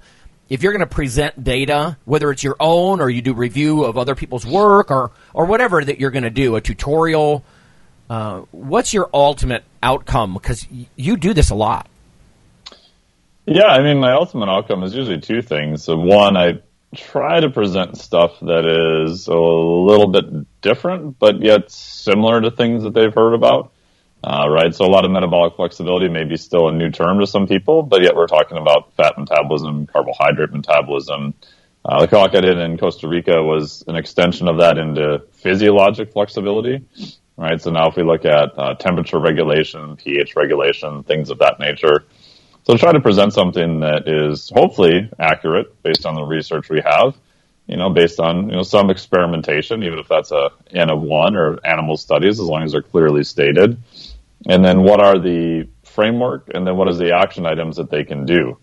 [0.50, 3.98] If you're going to present data, whether it's your own or you do review of
[3.98, 7.46] other people's work or or whatever that you're going to do, a tutorial,
[8.10, 10.34] uh, what's your ultimate outcome?
[10.34, 11.88] Because y- you do this a lot.
[13.46, 15.86] Yeah, I mean, my ultimate outcome is usually two things.
[15.86, 16.60] So one, I
[16.96, 18.66] try to present stuff that
[19.06, 23.72] is a little bit different, but yet similar to things that they've heard about.
[24.24, 24.76] Uh, right.
[24.76, 27.84] So a lot of metabolic flexibility may be still a new term to some people,
[27.84, 31.34] but yet we're talking about fat metabolism, carbohydrate metabolism.
[31.86, 36.12] Uh, the talk I did in Costa Rica was an extension of that into physiologic
[36.12, 36.86] flexibility.
[37.38, 37.62] Right.
[37.62, 42.06] So now if we look at uh, temperature regulation, pH regulation, things of that nature,
[42.70, 47.18] so try to present something that is hopefully accurate based on the research we have,
[47.66, 51.36] you know, based on, you know, some experimentation, even if that's a N of one
[51.36, 53.82] or animal studies, as long as they're clearly stated.
[54.46, 58.04] And then what are the framework and then what is the action items that they
[58.04, 58.60] can do?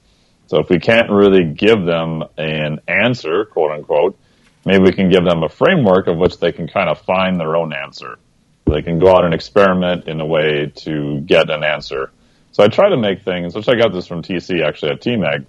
[0.47, 4.17] So if we can't really give them an answer, quote unquote,
[4.65, 7.57] maybe we can give them a framework of which they can kind of find their
[7.57, 8.21] own answer.
[8.67, 12.13] They can go out and experiment in a way to get an answer.
[12.57, 15.45] So I try to make things, which I got this from TC actually at TMAG,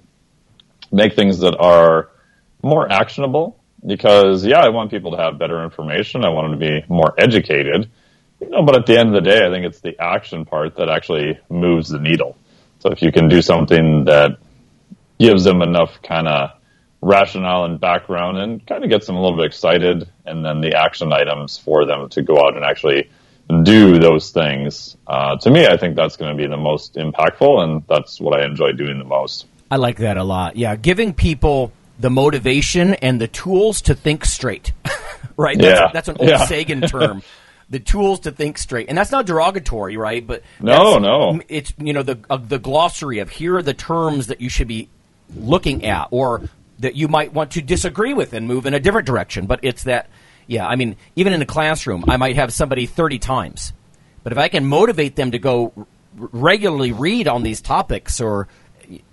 [0.92, 2.10] make things that are
[2.62, 6.26] more actionable because yeah, I want people to have better information.
[6.26, 7.90] I want them to be more educated.
[8.42, 10.76] You know, but at the end of the day, I think it's the action part
[10.76, 12.36] that actually moves the needle.
[12.80, 14.32] So if you can do something that
[15.18, 16.50] gives them enough kind of
[17.00, 20.76] rationale and background and kind of gets them a little bit excited and then the
[20.76, 23.10] action items for them to go out and actually
[23.64, 24.98] do those things.
[25.08, 28.40] Uh, to me, I think that's going to be the most impactful and that's what
[28.40, 29.46] I enjoy doing the most.
[29.72, 30.56] I like that a lot.
[30.56, 34.72] Yeah, giving people the motivation and the tools to think straight.
[35.38, 35.58] right?
[35.58, 35.90] That's, Yeah.
[35.94, 36.46] that's an old Yeah.
[36.46, 37.22] Sagan term.
[37.70, 40.26] the tools to think straight, and that's not derogatory, right?
[40.26, 41.42] But No, no.
[41.50, 44.70] It's you know the uh, the glossary of here are the terms that you should
[44.70, 44.88] be
[45.36, 46.44] looking at, or
[46.80, 49.48] that you might want to disagree with and move in a different direction.
[49.48, 50.08] But it's that,
[50.48, 50.68] yeah.
[50.68, 53.74] I mean, even in a classroom, I might have somebody thirty times,
[54.24, 55.88] but if I can motivate them to go
[56.18, 58.48] regularly read on these topics or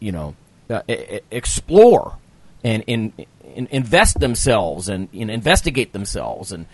[0.01, 0.35] you know
[0.71, 0.83] uh,
[1.31, 2.17] explore
[2.63, 3.13] and in,
[3.55, 6.67] in, invest themselves and, and, investigate themselves and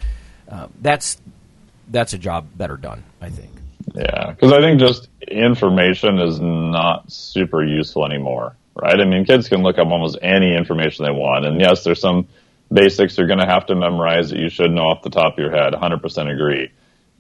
[0.48, 1.20] uh, that's
[1.88, 3.50] that's a job better done I think
[3.94, 9.48] yeah because I think just information is not super useful anymore right I mean kids
[9.48, 12.28] can look up almost any information they want and yes there's some
[12.72, 15.38] basics you're going to have to memorize that you should know off the top of
[15.38, 16.70] your head 100% agree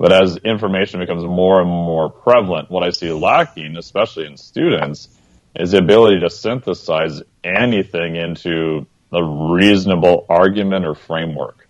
[0.00, 5.10] but as information becomes more and more prevalent, what I see lacking, especially in students,
[5.54, 11.68] is the ability to synthesize anything into a reasonable argument or framework.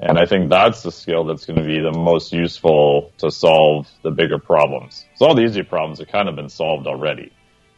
[0.00, 3.86] And I think that's the skill that's going to be the most useful to solve
[4.02, 5.04] the bigger problems.
[5.16, 7.30] So all the easy problems have kind of been solved already.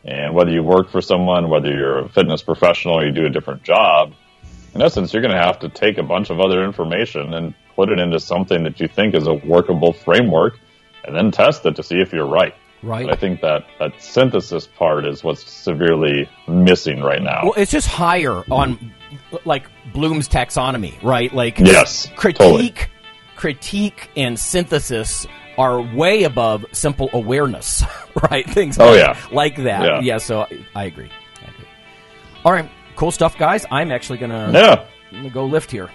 [0.04, 3.64] And whether you work for someone, whether you're a fitness professional you do a different
[3.64, 4.14] job,
[4.78, 7.88] in essence, you're going to have to take a bunch of other information and put
[7.90, 10.60] it into something that you think is a workable framework
[11.04, 12.54] and then test it to see if you're right.
[12.80, 13.04] Right.
[13.06, 17.40] But I think that that synthesis part is what's severely missing right now.
[17.42, 18.92] Well, it's just higher on
[19.44, 21.34] like Bloom's taxonomy, right?
[21.34, 22.74] Like yes, critique, totally.
[23.34, 25.26] critique, and synthesis
[25.56, 27.82] are way above simple awareness,
[28.30, 28.48] right?
[28.48, 28.78] Things.
[28.78, 29.82] Oh like, yeah, like that.
[29.82, 30.00] Yeah.
[30.00, 31.10] yeah so I, I agree.
[31.44, 31.66] I agree.
[32.44, 33.64] All right, cool stuff, guys.
[33.70, 34.84] I'm actually gonna yeah.
[35.12, 35.88] I'm gonna go lift here.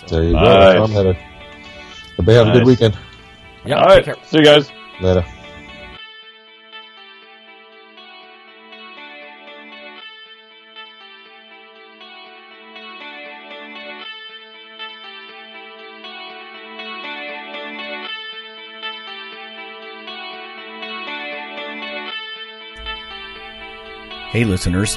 [0.00, 0.16] So.
[0.16, 0.74] There you nice.
[0.74, 0.84] go.
[0.84, 1.16] I'm headed.
[2.12, 2.56] Everybody have nice.
[2.56, 2.98] a good weekend.
[3.64, 3.76] Yeah.
[3.76, 4.26] All right.
[4.26, 4.70] See you guys
[5.00, 5.24] later.
[24.32, 24.96] Hey listeners,